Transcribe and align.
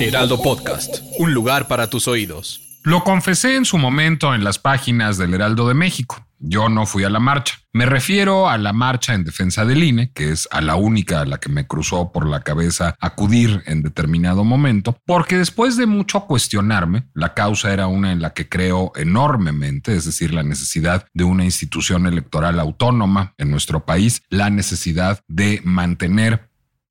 Heraldo 0.00 0.40
Podcast, 0.40 0.98
un 1.18 1.34
lugar 1.34 1.66
para 1.66 1.90
tus 1.90 2.06
oídos. 2.06 2.60
Lo 2.84 3.02
confesé 3.02 3.56
en 3.56 3.64
su 3.64 3.78
momento 3.78 4.32
en 4.32 4.44
las 4.44 4.60
páginas 4.60 5.18
del 5.18 5.34
Heraldo 5.34 5.66
de 5.66 5.74
México. 5.74 6.24
Yo 6.38 6.68
no 6.68 6.86
fui 6.86 7.02
a 7.02 7.10
la 7.10 7.18
marcha. 7.18 7.58
Me 7.72 7.84
refiero 7.84 8.48
a 8.48 8.58
la 8.58 8.72
marcha 8.72 9.14
en 9.14 9.24
defensa 9.24 9.64
del 9.64 9.82
INE, 9.82 10.12
que 10.12 10.30
es 10.30 10.48
a 10.52 10.60
la 10.60 10.76
única 10.76 11.20
a 11.20 11.26
la 11.26 11.38
que 11.38 11.48
me 11.48 11.66
cruzó 11.66 12.12
por 12.12 12.28
la 12.28 12.42
cabeza 12.42 12.94
acudir 13.00 13.62
en 13.66 13.82
determinado 13.82 14.44
momento, 14.44 14.96
porque 15.04 15.36
después 15.36 15.76
de 15.76 15.86
mucho 15.86 16.26
cuestionarme, 16.26 17.08
la 17.12 17.34
causa 17.34 17.72
era 17.72 17.88
una 17.88 18.12
en 18.12 18.22
la 18.22 18.34
que 18.34 18.48
creo 18.48 18.92
enormemente, 18.94 19.96
es 19.96 20.04
decir, 20.04 20.32
la 20.32 20.44
necesidad 20.44 21.06
de 21.12 21.24
una 21.24 21.44
institución 21.44 22.06
electoral 22.06 22.60
autónoma 22.60 23.34
en 23.36 23.50
nuestro 23.50 23.84
país, 23.84 24.22
la 24.30 24.48
necesidad 24.48 25.20
de 25.26 25.60
mantener 25.64 26.47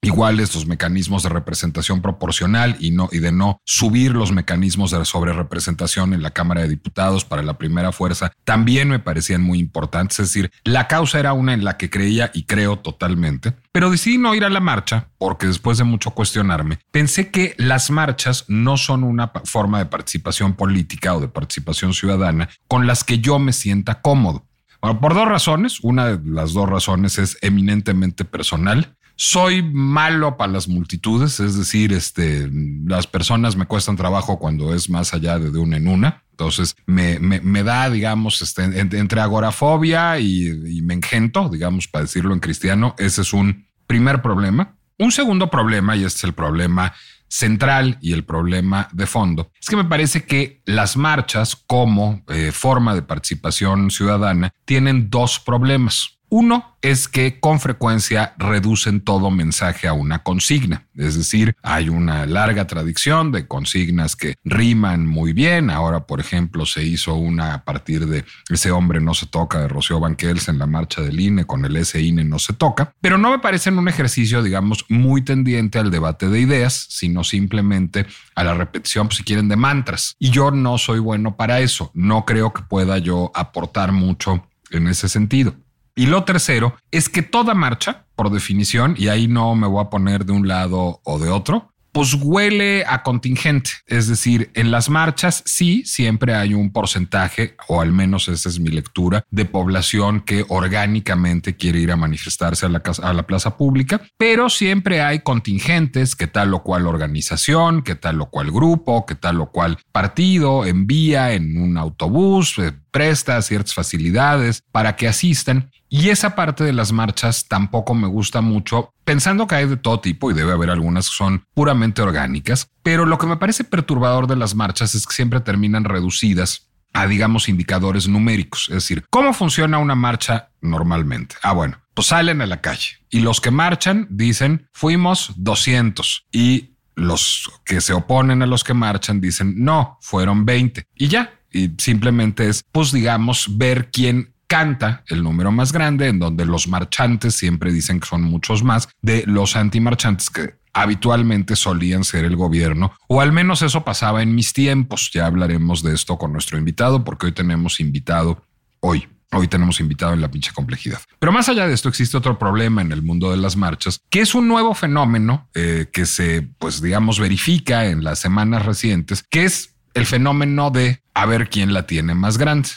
iguales 0.07 0.53
los 0.55 0.65
mecanismos 0.65 1.23
de 1.23 1.29
representación 1.29 2.01
proporcional 2.01 2.75
y 2.79 2.91
no 2.91 3.09
y 3.11 3.19
de 3.19 3.31
no 3.31 3.61
subir 3.65 4.13
los 4.13 4.31
mecanismos 4.31 4.91
de 4.91 5.05
sobre 5.05 5.33
representación 5.33 6.13
en 6.13 6.23
la 6.23 6.31
Cámara 6.31 6.61
de 6.61 6.69
Diputados 6.69 7.25
para 7.25 7.43
la 7.43 7.57
primera 7.57 7.91
fuerza 7.91 8.31
también 8.43 8.89
me 8.89 8.99
parecían 8.99 9.41
muy 9.41 9.59
importantes, 9.59 10.19
es 10.19 10.29
decir, 10.29 10.51
la 10.63 10.87
causa 10.87 11.19
era 11.19 11.33
una 11.33 11.53
en 11.53 11.63
la 11.63 11.77
que 11.77 11.89
creía 11.89 12.31
y 12.33 12.43
creo 12.43 12.79
totalmente, 12.79 13.53
pero 13.71 13.91
decidí 13.91 14.17
no 14.17 14.33
ir 14.33 14.43
a 14.43 14.49
la 14.49 14.59
marcha 14.59 15.09
porque 15.17 15.47
después 15.47 15.77
de 15.77 15.83
mucho 15.83 16.11
cuestionarme, 16.11 16.79
pensé 16.91 17.29
que 17.29 17.53
las 17.57 17.91
marchas 17.91 18.45
no 18.47 18.77
son 18.77 19.03
una 19.03 19.31
forma 19.43 19.79
de 19.79 19.85
participación 19.85 20.53
política 20.53 21.15
o 21.15 21.19
de 21.19 21.27
participación 21.27 21.93
ciudadana 21.93 22.49
con 22.67 22.87
las 22.87 23.03
que 23.03 23.19
yo 23.19 23.39
me 23.39 23.53
sienta 23.53 24.01
cómodo. 24.01 24.47
Bueno, 24.81 25.01
por 25.01 25.13
dos 25.13 25.27
razones. 25.27 25.79
Una 25.81 26.05
de 26.05 26.31
las 26.31 26.53
dos 26.53 26.69
razones 26.69 27.17
es 27.17 27.37
eminentemente 27.41 28.25
personal. 28.25 28.95
Soy 29.19 29.63
malo 29.63 30.37
para 30.37 30.51
las 30.53 30.67
multitudes, 30.67 31.39
es 31.39 31.57
decir, 31.57 31.91
este, 31.91 32.49
las 32.85 33.07
personas 33.07 33.55
me 33.55 33.65
cuestan 33.65 33.95
trabajo 33.95 34.37
cuando 34.37 34.75
es 34.75 34.89
más 34.89 35.13
allá 35.13 35.39
de, 35.39 35.49
de 35.49 35.57
una 35.57 35.77
en 35.77 35.87
una. 35.87 36.23
Entonces 36.31 36.75
me, 36.85 37.17
me, 37.19 37.41
me 37.41 37.63
da, 37.63 37.89
digamos, 37.89 38.43
este, 38.43 38.63
entre 38.63 39.21
agorafobia 39.21 40.19
y, 40.19 40.77
y 40.77 40.81
me 40.83 40.93
engento, 40.93 41.49
digamos, 41.49 41.87
para 41.87 42.03
decirlo 42.03 42.33
en 42.33 42.39
cristiano. 42.39 42.93
Ese 42.99 43.21
es 43.21 43.33
un 43.33 43.67
primer 43.87 44.21
problema. 44.21 44.77
Un 44.99 45.11
segundo 45.11 45.49
problema, 45.49 45.95
y 45.95 46.03
este 46.03 46.19
es 46.19 46.23
el 46.25 46.33
problema 46.33 46.93
central 47.27 47.97
y 48.01 48.13
el 48.13 48.23
problema 48.23 48.87
de 48.93 49.05
fondo, 49.05 49.51
es 49.59 49.67
que 49.67 49.75
me 49.75 49.83
parece 49.83 50.25
que 50.25 50.61
las 50.65 50.95
marchas 50.95 51.55
como 51.67 52.23
eh, 52.29 52.51
forma 52.53 52.95
de 52.95 53.01
participación 53.01 53.91
ciudadana 53.91 54.53
tienen 54.65 55.09
dos 55.09 55.39
problemas. 55.39 56.16
Uno 56.29 56.77
es 56.81 57.07
que 57.07 57.39
con 57.39 57.59
frecuencia 57.59 58.33
reducen 58.37 59.01
todo 59.01 59.31
mensaje 59.31 59.87
a 59.87 59.93
una 59.93 60.23
consigna. 60.23 60.87
Es 60.95 61.15
decir, 61.15 61.55
hay 61.63 61.89
una 61.89 62.25
larga 62.25 62.67
tradición 62.67 63.31
de 63.31 63.47
consignas 63.47 64.15
que 64.15 64.35
riman 64.43 65.05
muy 65.05 65.33
bien. 65.33 65.69
Ahora, 65.69 66.05
por 66.05 66.19
ejemplo, 66.19 66.65
se 66.65 66.83
hizo 66.83 67.15
una 67.15 67.53
a 67.53 67.63
partir 67.63 68.07
de 68.07 68.25
ese 68.49 68.71
hombre 68.71 68.99
no 68.99 69.13
se 69.13 69.25
toca 69.25 69.59
de 69.59 69.67
Rocío 69.67 69.99
Banquels 69.99 70.49
en 70.49 70.59
la 70.59 70.65
marcha 70.65 71.01
del 71.01 71.19
INE 71.19 71.45
con 71.45 71.63
el 71.65 71.75
ese 71.77 72.01
INE 72.01 72.23
no 72.23 72.39
se 72.39 72.53
toca, 72.53 72.93
pero 73.01 73.17
no 73.17 73.31
me 73.31 73.39
parece 73.39 73.69
un 73.69 73.87
ejercicio, 73.87 74.43
digamos, 74.43 74.85
muy 74.89 75.21
tendiente 75.21 75.79
al 75.79 75.91
debate 75.91 76.29
de 76.29 76.39
ideas, 76.39 76.87
sino 76.89 77.23
simplemente 77.23 78.05
a 78.35 78.43
la 78.43 78.53
repetición, 78.53 79.11
si 79.11 79.23
quieren, 79.23 79.47
de 79.47 79.55
mantras. 79.55 80.15
Y 80.19 80.29
yo 80.31 80.51
no 80.51 80.77
soy 80.77 80.99
bueno 80.99 81.35
para 81.35 81.59
eso. 81.59 81.91
No 81.93 82.25
creo 82.25 82.53
que 82.53 82.63
pueda 82.63 82.97
yo 82.97 83.31
aportar 83.33 83.91
mucho 83.91 84.47
en 84.71 84.87
ese 84.87 85.09
sentido. 85.09 85.55
Y 85.97 86.05
lo 86.05 86.23
tercero 86.23 86.77
es 86.91 87.09
que 87.09 87.23
toda 87.23 87.55
marcha, 87.55 88.05
por 88.15 88.29
definición, 88.29 88.93
y 88.99 89.07
ahí 89.07 89.27
no 89.27 89.55
me 89.55 89.65
voy 89.65 89.83
a 89.83 89.89
poner 89.89 90.25
de 90.25 90.31
un 90.31 90.47
lado 90.47 91.01
o 91.03 91.17
de 91.17 91.29
otro, 91.29 91.73
pues 91.91 92.13
huele 92.13 92.83
a 92.85 93.01
contingente. 93.01 93.71
Es 93.87 94.07
decir, 94.07 94.51
en 94.53 94.69
las 94.69 94.87
marchas 94.91 95.41
sí, 95.47 95.81
siempre 95.85 96.35
hay 96.35 96.53
un 96.53 96.71
porcentaje, 96.71 97.55
o 97.67 97.81
al 97.81 97.91
menos 97.91 98.27
esa 98.27 98.47
es 98.49 98.59
mi 98.59 98.69
lectura, 98.69 99.25
de 99.31 99.45
población 99.45 100.19
que 100.21 100.45
orgánicamente 100.47 101.55
quiere 101.55 101.79
ir 101.79 101.91
a 101.91 101.95
manifestarse 101.95 102.67
a 102.67 102.69
la, 102.69 102.83
a 103.01 103.13
la 103.13 103.25
plaza 103.25 103.57
pública, 103.57 103.99
pero 104.15 104.51
siempre 104.51 105.01
hay 105.01 105.21
contingentes 105.21 106.15
que 106.15 106.27
tal 106.27 106.53
o 106.53 106.61
cual 106.61 106.85
organización, 106.85 107.81
que 107.81 107.95
tal 107.95 108.21
o 108.21 108.29
cual 108.29 108.51
grupo, 108.51 109.07
que 109.07 109.15
tal 109.15 109.41
o 109.41 109.49
cual 109.51 109.79
partido 109.91 110.67
envía 110.67 111.33
en 111.33 111.59
un 111.59 111.79
autobús, 111.79 112.59
eh, 112.59 112.73
presta 112.91 113.41
ciertas 113.41 113.73
facilidades 113.73 114.63
para 114.71 114.95
que 114.95 115.07
asistan. 115.07 115.71
Y 115.89 116.09
esa 116.09 116.35
parte 116.35 116.63
de 116.63 116.73
las 116.73 116.91
marchas 116.91 117.47
tampoco 117.47 117.93
me 117.95 118.07
gusta 118.07 118.41
mucho, 118.41 118.91
pensando 119.05 119.47
que 119.47 119.55
hay 119.55 119.67
de 119.67 119.77
todo 119.77 119.99
tipo 119.99 120.29
y 120.29 120.33
debe 120.33 120.51
haber 120.51 120.69
algunas 120.69 121.09
que 121.09 121.15
son 121.15 121.45
puramente 121.53 122.01
orgánicas, 122.01 122.69
pero 122.83 123.05
lo 123.05 123.17
que 123.17 123.27
me 123.27 123.37
parece 123.37 123.63
perturbador 123.63 124.27
de 124.27 124.35
las 124.35 124.53
marchas 124.53 124.95
es 124.95 125.05
que 125.05 125.13
siempre 125.13 125.39
terminan 125.39 125.85
reducidas 125.85 126.69
a, 126.93 127.07
digamos, 127.07 127.47
indicadores 127.47 128.07
numéricos. 128.07 128.67
Es 128.69 128.75
decir, 128.75 129.05
¿cómo 129.09 129.33
funciona 129.33 129.77
una 129.77 129.95
marcha 129.95 130.49
normalmente? 130.61 131.35
Ah, 131.41 131.53
bueno, 131.53 131.79
pues 131.93 132.07
salen 132.07 132.41
a 132.41 132.47
la 132.47 132.61
calle 132.61 132.97
y 133.09 133.21
los 133.21 133.39
que 133.39 133.51
marchan 133.51 134.07
dicen, 134.09 134.67
fuimos 134.73 135.31
200 135.37 136.27
y 136.31 136.73
los 136.95 137.49
que 137.63 137.79
se 137.79 137.93
oponen 137.93 138.41
a 138.41 138.47
los 138.47 138.63
que 138.63 138.73
marchan 138.73 139.21
dicen, 139.21 139.63
no, 139.63 139.97
fueron 140.01 140.45
20 140.45 140.85
y 140.95 141.07
ya. 141.07 141.33
Y 141.51 141.71
simplemente 141.77 142.49
es, 142.49 142.63
pues 142.71 142.91
digamos, 142.91 143.57
ver 143.57 143.89
quién 143.89 144.33
canta 144.47 145.03
el 145.07 145.23
número 145.23 145.51
más 145.51 145.71
grande, 145.71 146.07
en 146.07 146.19
donde 146.19 146.45
los 146.45 146.67
marchantes 146.67 147.35
siempre 147.35 147.71
dicen 147.71 147.99
que 147.99 148.07
son 148.07 148.23
muchos 148.23 148.63
más 148.63 148.89
de 149.01 149.23
los 149.27 149.55
antimarchantes 149.55 150.29
que 150.29 150.55
habitualmente 150.73 151.55
solían 151.55 152.03
ser 152.03 152.25
el 152.25 152.35
gobierno, 152.35 152.93
o 153.07 153.21
al 153.21 153.31
menos 153.31 153.61
eso 153.61 153.83
pasaba 153.83 154.21
en 154.21 154.35
mis 154.35 154.53
tiempos. 154.53 155.09
Ya 155.11 155.25
hablaremos 155.25 155.81
de 155.83 155.93
esto 155.93 156.17
con 156.17 156.31
nuestro 156.31 156.57
invitado, 156.57 157.03
porque 157.03 157.27
hoy 157.27 157.31
tenemos 157.31 157.79
invitado 157.79 158.43
hoy. 158.79 159.07
Hoy 159.33 159.49
tenemos 159.49 159.81
invitado 159.81 160.13
en 160.13 160.21
la 160.21 160.31
pinche 160.31 160.51
complejidad. 160.53 161.01
Pero 161.19 161.33
más 161.33 161.49
allá 161.49 161.67
de 161.67 161.73
esto, 161.73 161.89
existe 161.89 162.15
otro 162.15 162.39
problema 162.39 162.81
en 162.81 162.93
el 162.93 163.01
mundo 163.01 163.29
de 163.29 163.35
las 163.35 163.57
marchas, 163.57 163.99
que 164.09 164.21
es 164.21 164.33
un 164.33 164.47
nuevo 164.47 164.73
fenómeno 164.73 165.49
eh, 165.53 165.87
que 165.91 166.05
se, 166.05 166.47
pues 166.59 166.81
digamos, 166.81 167.19
verifica 167.19 167.87
en 167.87 168.05
las 168.05 168.19
semanas 168.19 168.65
recientes, 168.65 169.25
que 169.29 169.43
es 169.43 169.75
el 169.95 170.05
fenómeno 170.05 170.69
de 170.69 171.01
a 171.13 171.25
ver 171.25 171.49
quién 171.49 171.73
la 171.73 171.87
tiene 171.87 172.13
más 172.13 172.37
grande. 172.37 172.69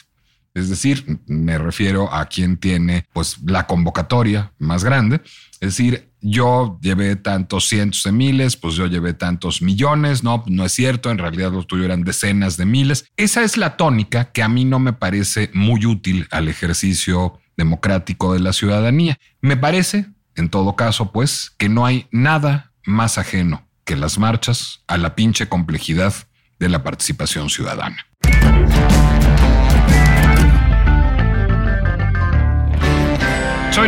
Es 0.54 0.68
decir, 0.68 1.20
me 1.26 1.58
refiero 1.58 2.12
a 2.12 2.26
quién 2.26 2.56
tiene 2.56 3.06
pues 3.12 3.38
la 3.44 3.66
convocatoria 3.66 4.52
más 4.58 4.82
grande. 4.82 5.22
Es 5.60 5.76
decir, 5.76 6.10
yo 6.20 6.78
llevé 6.82 7.16
tantos 7.16 7.68
cientos 7.68 8.02
de 8.02 8.12
miles, 8.12 8.56
pues 8.56 8.74
yo 8.74 8.86
llevé 8.86 9.14
tantos 9.14 9.62
millones. 9.62 10.24
No, 10.24 10.42
no 10.46 10.64
es 10.64 10.72
cierto. 10.72 11.10
En 11.10 11.18
realidad 11.18 11.52
los 11.52 11.66
tuyos 11.66 11.84
eran 11.84 12.02
decenas 12.02 12.56
de 12.56 12.66
miles. 12.66 13.06
Esa 13.16 13.42
es 13.42 13.56
la 13.56 13.76
tónica 13.76 14.32
que 14.32 14.42
a 14.42 14.48
mí 14.48 14.64
no 14.64 14.78
me 14.78 14.92
parece 14.92 15.50
muy 15.54 15.86
útil 15.86 16.26
al 16.30 16.48
ejercicio 16.48 17.38
democrático 17.56 18.32
de 18.32 18.40
la 18.40 18.52
ciudadanía. 18.52 19.18
Me 19.40 19.56
parece, 19.56 20.06
en 20.34 20.48
todo 20.48 20.74
caso, 20.76 21.12
pues, 21.12 21.52
que 21.58 21.68
no 21.68 21.86
hay 21.86 22.06
nada 22.10 22.72
más 22.84 23.18
ajeno 23.18 23.68
que 23.84 23.96
las 23.96 24.18
marchas 24.18 24.82
a 24.86 24.96
la 24.96 25.14
pinche 25.14 25.48
complejidad 25.48 26.14
de 26.58 26.68
la 26.68 26.82
participación 26.82 27.50
ciudadana. 27.50 28.09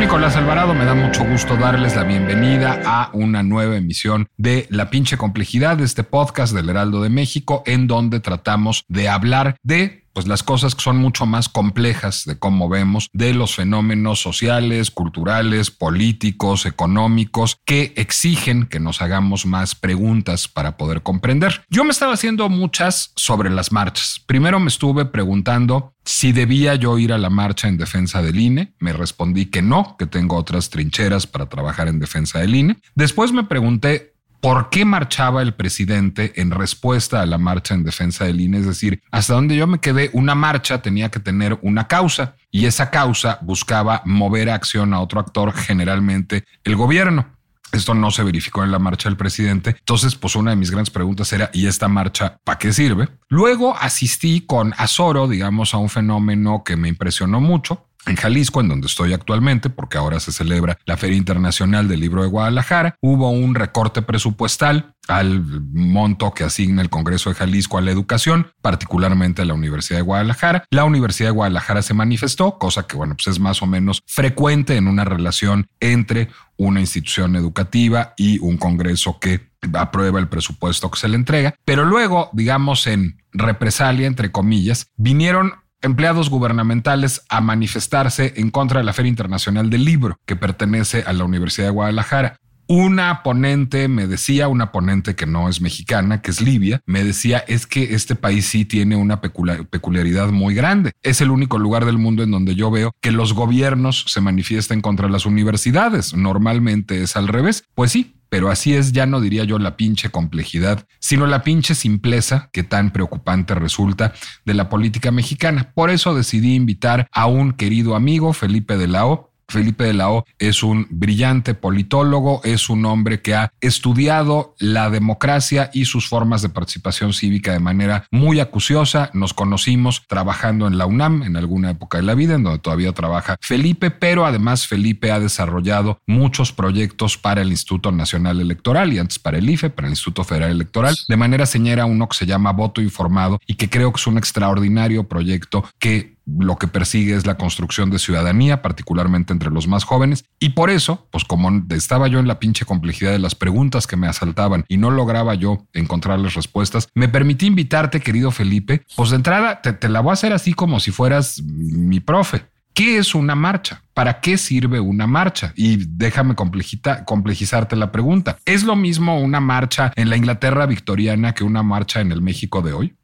Nicolás 0.02 0.34
Alvarado, 0.34 0.74
me 0.74 0.84
da 0.84 0.96
mucho 0.96 1.24
gusto 1.24 1.56
darles 1.56 1.94
la 1.94 2.02
bienvenida 2.02 2.80
a 2.84 3.10
una 3.12 3.44
nueva 3.44 3.76
emisión 3.76 4.26
de 4.36 4.66
La 4.68 4.90
pinche 4.90 5.16
complejidad 5.16 5.80
este 5.80 6.02
podcast 6.02 6.52
del 6.52 6.68
Heraldo 6.68 7.02
de 7.02 7.08
México, 7.08 7.62
en 7.66 7.86
donde 7.86 8.18
tratamos 8.18 8.84
de 8.88 9.08
hablar 9.08 9.54
de 9.62 10.01
pues 10.12 10.26
las 10.26 10.42
cosas 10.42 10.74
son 10.78 10.98
mucho 10.98 11.26
más 11.26 11.48
complejas 11.48 12.24
de 12.24 12.38
cómo 12.38 12.68
vemos, 12.68 13.08
de 13.12 13.34
los 13.34 13.54
fenómenos 13.54 14.20
sociales, 14.20 14.90
culturales, 14.90 15.70
políticos, 15.70 16.66
económicos, 16.66 17.58
que 17.64 17.92
exigen 17.96 18.66
que 18.66 18.80
nos 18.80 19.02
hagamos 19.02 19.46
más 19.46 19.74
preguntas 19.74 20.48
para 20.48 20.76
poder 20.76 21.02
comprender. 21.02 21.64
Yo 21.70 21.84
me 21.84 21.90
estaba 21.90 22.14
haciendo 22.14 22.48
muchas 22.48 23.12
sobre 23.16 23.50
las 23.50 23.72
marchas. 23.72 24.20
Primero 24.26 24.60
me 24.60 24.68
estuve 24.68 25.04
preguntando 25.04 25.94
si 26.04 26.32
debía 26.32 26.74
yo 26.74 26.98
ir 26.98 27.12
a 27.12 27.18
la 27.18 27.30
marcha 27.30 27.68
en 27.68 27.76
defensa 27.76 28.22
del 28.22 28.40
INE, 28.40 28.74
me 28.80 28.92
respondí 28.92 29.46
que 29.46 29.62
no, 29.62 29.96
que 29.98 30.06
tengo 30.06 30.36
otras 30.36 30.68
trincheras 30.70 31.26
para 31.26 31.48
trabajar 31.48 31.88
en 31.88 32.00
defensa 32.00 32.40
del 32.40 32.54
INE. 32.54 32.76
Después 32.94 33.32
me 33.32 33.44
pregunté 33.44 34.11
por 34.42 34.70
qué 34.70 34.84
marchaba 34.84 35.40
el 35.40 35.54
presidente 35.54 36.32
en 36.34 36.50
respuesta 36.50 37.22
a 37.22 37.26
la 37.26 37.38
marcha 37.38 37.74
en 37.74 37.84
defensa 37.84 38.24
del 38.24 38.40
INE. 38.40 38.58
Es 38.58 38.66
decir, 38.66 39.00
hasta 39.12 39.34
donde 39.34 39.54
yo 39.54 39.68
me 39.68 39.78
quedé, 39.78 40.10
una 40.14 40.34
marcha 40.34 40.82
tenía 40.82 41.12
que 41.12 41.20
tener 41.20 41.60
una 41.62 41.86
causa 41.86 42.34
y 42.50 42.66
esa 42.66 42.90
causa 42.90 43.38
buscaba 43.42 44.02
mover 44.04 44.50
acción 44.50 44.94
a 44.94 45.00
otro 45.00 45.20
actor, 45.20 45.52
generalmente 45.52 46.44
el 46.64 46.74
gobierno. 46.74 47.28
Esto 47.70 47.94
no 47.94 48.10
se 48.10 48.24
verificó 48.24 48.64
en 48.64 48.72
la 48.72 48.80
marcha 48.80 49.08
del 49.08 49.16
presidente. 49.16 49.76
Entonces, 49.78 50.16
pues 50.16 50.34
una 50.34 50.50
de 50.50 50.56
mis 50.56 50.72
grandes 50.72 50.90
preguntas 50.90 51.32
era, 51.32 51.48
¿y 51.54 51.68
esta 51.68 51.86
marcha 51.86 52.36
para 52.42 52.58
qué 52.58 52.72
sirve? 52.72 53.08
Luego 53.28 53.76
asistí 53.78 54.40
con 54.40 54.74
azoro, 54.76 55.28
digamos, 55.28 55.72
a 55.72 55.78
un 55.78 55.88
fenómeno 55.88 56.64
que 56.64 56.76
me 56.76 56.88
impresionó 56.88 57.40
mucho, 57.40 57.86
en 58.06 58.16
Jalisco, 58.16 58.60
en 58.60 58.68
donde 58.68 58.86
estoy 58.86 59.12
actualmente, 59.12 59.70
porque 59.70 59.98
ahora 59.98 60.20
se 60.20 60.32
celebra 60.32 60.78
la 60.84 60.96
Feria 60.96 61.16
Internacional 61.16 61.88
del 61.88 62.00
Libro 62.00 62.22
de 62.22 62.28
Guadalajara, 62.28 62.96
hubo 63.00 63.30
un 63.30 63.54
recorte 63.54 64.02
presupuestal 64.02 64.94
al 65.08 65.42
monto 65.72 66.32
que 66.32 66.44
asigna 66.44 66.82
el 66.82 66.90
Congreso 66.90 67.30
de 67.30 67.36
Jalisco 67.36 67.78
a 67.78 67.80
la 67.80 67.90
educación, 67.90 68.52
particularmente 68.60 69.42
a 69.42 69.44
la 69.44 69.54
Universidad 69.54 69.98
de 69.98 70.04
Guadalajara. 70.04 70.64
La 70.70 70.84
Universidad 70.84 71.28
de 71.28 71.34
Guadalajara 71.34 71.82
se 71.82 71.94
manifestó, 71.94 72.58
cosa 72.58 72.86
que, 72.86 72.96
bueno, 72.96 73.14
pues 73.14 73.26
es 73.28 73.40
más 73.40 73.62
o 73.62 73.66
menos 73.66 74.02
frecuente 74.06 74.76
en 74.76 74.88
una 74.88 75.04
relación 75.04 75.66
entre 75.80 76.28
una 76.56 76.80
institución 76.80 77.36
educativa 77.36 78.14
y 78.16 78.38
un 78.38 78.56
Congreso 78.56 79.18
que 79.18 79.52
aprueba 79.74 80.18
el 80.18 80.28
presupuesto 80.28 80.90
que 80.90 80.98
se 80.98 81.08
le 81.08 81.16
entrega. 81.16 81.54
Pero 81.64 81.84
luego, 81.84 82.30
digamos, 82.32 82.86
en 82.86 83.22
represalia, 83.32 84.06
entre 84.06 84.30
comillas, 84.30 84.88
vinieron 84.96 85.54
empleados 85.82 86.30
gubernamentales 86.30 87.22
a 87.28 87.40
manifestarse 87.40 88.34
en 88.36 88.50
contra 88.50 88.80
de 88.80 88.84
la 88.84 88.92
Feria 88.92 89.10
Internacional 89.10 89.68
del 89.70 89.84
Libro, 89.84 90.18
que 90.24 90.36
pertenece 90.36 91.04
a 91.06 91.12
la 91.12 91.24
Universidad 91.24 91.66
de 91.66 91.72
Guadalajara. 91.72 92.38
Una 92.68 93.22
ponente 93.22 93.88
me 93.88 94.06
decía, 94.06 94.48
una 94.48 94.72
ponente 94.72 95.14
que 95.14 95.26
no 95.26 95.48
es 95.48 95.60
mexicana, 95.60 96.22
que 96.22 96.30
es 96.30 96.40
Libia, 96.40 96.80
me 96.86 97.04
decía, 97.04 97.38
es 97.38 97.66
que 97.66 97.94
este 97.94 98.14
país 98.14 98.46
sí 98.46 98.64
tiene 98.64 98.96
una 98.96 99.20
peculiaridad 99.20 100.28
muy 100.30 100.54
grande. 100.54 100.92
Es 101.02 101.20
el 101.20 101.30
único 101.30 101.58
lugar 101.58 101.84
del 101.84 101.98
mundo 101.98 102.22
en 102.22 102.30
donde 102.30 102.54
yo 102.54 102.70
veo 102.70 102.92
que 103.00 103.12
los 103.12 103.34
gobiernos 103.34 104.04
se 104.08 104.20
manifiesten 104.20 104.80
contra 104.80 105.08
las 105.08 105.26
universidades. 105.26 106.14
Normalmente 106.14 107.02
es 107.02 107.16
al 107.16 107.28
revés. 107.28 107.64
Pues 107.74 107.92
sí, 107.92 108.14
pero 108.32 108.50
así 108.50 108.72
es, 108.74 108.92
ya 108.92 109.04
no 109.04 109.20
diría 109.20 109.44
yo 109.44 109.58
la 109.58 109.76
pinche 109.76 110.08
complejidad, 110.08 110.86
sino 111.00 111.26
la 111.26 111.44
pinche 111.44 111.74
simpleza 111.74 112.48
que 112.50 112.62
tan 112.62 112.90
preocupante 112.90 113.54
resulta 113.54 114.14
de 114.46 114.54
la 114.54 114.70
política 114.70 115.10
mexicana. 115.10 115.72
Por 115.74 115.90
eso 115.90 116.14
decidí 116.14 116.54
invitar 116.54 117.08
a 117.12 117.26
un 117.26 117.52
querido 117.52 117.94
amigo, 117.94 118.32
Felipe 118.32 118.78
de 118.78 118.88
la 118.88 119.04
O, 119.04 119.31
Felipe 119.52 119.84
de 119.84 119.92
la 119.92 120.10
O 120.10 120.24
es 120.38 120.62
un 120.62 120.86
brillante 120.90 121.54
politólogo, 121.54 122.40
es 122.44 122.68
un 122.68 122.84
hombre 122.84 123.20
que 123.20 123.34
ha 123.34 123.52
estudiado 123.60 124.54
la 124.58 124.90
democracia 124.90 125.70
y 125.72 125.84
sus 125.84 126.08
formas 126.08 126.42
de 126.42 126.48
participación 126.48 127.12
cívica 127.12 127.52
de 127.52 127.60
manera 127.60 128.06
muy 128.10 128.40
acuciosa. 128.40 129.10
Nos 129.12 129.34
conocimos 129.34 130.02
trabajando 130.08 130.66
en 130.66 130.78
la 130.78 130.86
UNAM 130.86 131.22
en 131.22 131.36
alguna 131.36 131.70
época 131.70 131.98
de 131.98 132.04
la 132.04 132.14
vida, 132.14 132.34
en 132.34 132.42
donde 132.42 132.58
todavía 132.58 132.92
trabaja 132.92 133.36
Felipe, 133.40 133.90
pero 133.90 134.26
además 134.26 134.66
Felipe 134.66 135.12
ha 135.12 135.20
desarrollado 135.20 135.98
muchos 136.06 136.52
proyectos 136.52 137.16
para 137.16 137.42
el 137.42 137.50
Instituto 137.50 137.92
Nacional 137.92 138.40
Electoral 138.40 138.92
y 138.92 138.98
antes 138.98 139.18
para 139.18 139.38
el 139.38 139.48
IFE, 139.48 139.70
para 139.70 139.88
el 139.88 139.92
Instituto 139.92 140.24
Federal 140.24 140.50
Electoral, 140.50 140.96
de 141.06 141.16
manera 141.16 141.46
señera 141.46 141.84
uno 141.84 142.08
que 142.08 142.16
se 142.16 142.26
llama 142.26 142.52
Voto 142.52 142.80
Informado 142.80 143.40
y 143.46 143.54
que 143.54 143.68
creo 143.68 143.92
que 143.92 144.00
es 144.00 144.06
un 144.06 144.18
extraordinario 144.18 145.04
proyecto 145.04 145.64
que 145.78 146.11
lo 146.26 146.56
que 146.56 146.68
persigue 146.68 147.14
es 147.14 147.26
la 147.26 147.36
construcción 147.36 147.90
de 147.90 147.98
ciudadanía, 147.98 148.62
particularmente 148.62 149.32
entre 149.32 149.50
los 149.50 149.68
más 149.68 149.84
jóvenes. 149.84 150.24
Y 150.38 150.50
por 150.50 150.70
eso, 150.70 151.08
pues 151.10 151.24
como 151.24 151.50
estaba 151.70 152.08
yo 152.08 152.18
en 152.18 152.28
la 152.28 152.38
pinche 152.38 152.64
complejidad 152.64 153.12
de 153.12 153.18
las 153.18 153.34
preguntas 153.34 153.86
que 153.86 153.96
me 153.96 154.06
asaltaban 154.06 154.64
y 154.68 154.76
no 154.76 154.90
lograba 154.90 155.34
yo 155.34 155.66
encontrarles 155.72 156.34
respuestas, 156.34 156.88
me 156.94 157.08
permití 157.08 157.46
invitarte, 157.46 158.00
querido 158.00 158.30
Felipe. 158.30 158.82
Pues 158.96 159.10
de 159.10 159.16
entrada, 159.16 159.60
te, 159.62 159.88
la 159.88 160.00
voy 160.00 160.10
a 160.10 160.14
hacer 160.14 160.32
así 160.32 160.54
como 160.54 160.80
si 160.80 160.90
fueras 160.90 161.42
mi 161.42 162.00
profe. 162.00 162.46
¿Qué 162.74 162.96
es 162.96 163.14
una 163.14 163.34
marcha? 163.34 163.82
¿Para 163.92 164.20
qué 164.20 164.38
sirve 164.38 164.80
una 164.80 165.06
marcha? 165.06 165.52
Y 165.56 165.84
déjame 165.88 166.34
complejizarte 166.34 167.76
la 167.76 167.92
pregunta. 167.92 168.38
¿Es 168.46 168.62
lo 168.62 168.76
mismo 168.76 169.20
una 169.20 169.40
marcha 169.40 169.92
en 169.94 170.08
la 170.08 170.16
Inglaterra 170.16 170.64
victoriana 170.64 171.34
que 171.34 171.44
una 171.44 171.62
marcha 171.62 172.00
en 172.00 172.12
el 172.12 172.22
México 172.22 172.62
de 172.62 172.72
hoy? 172.72 172.94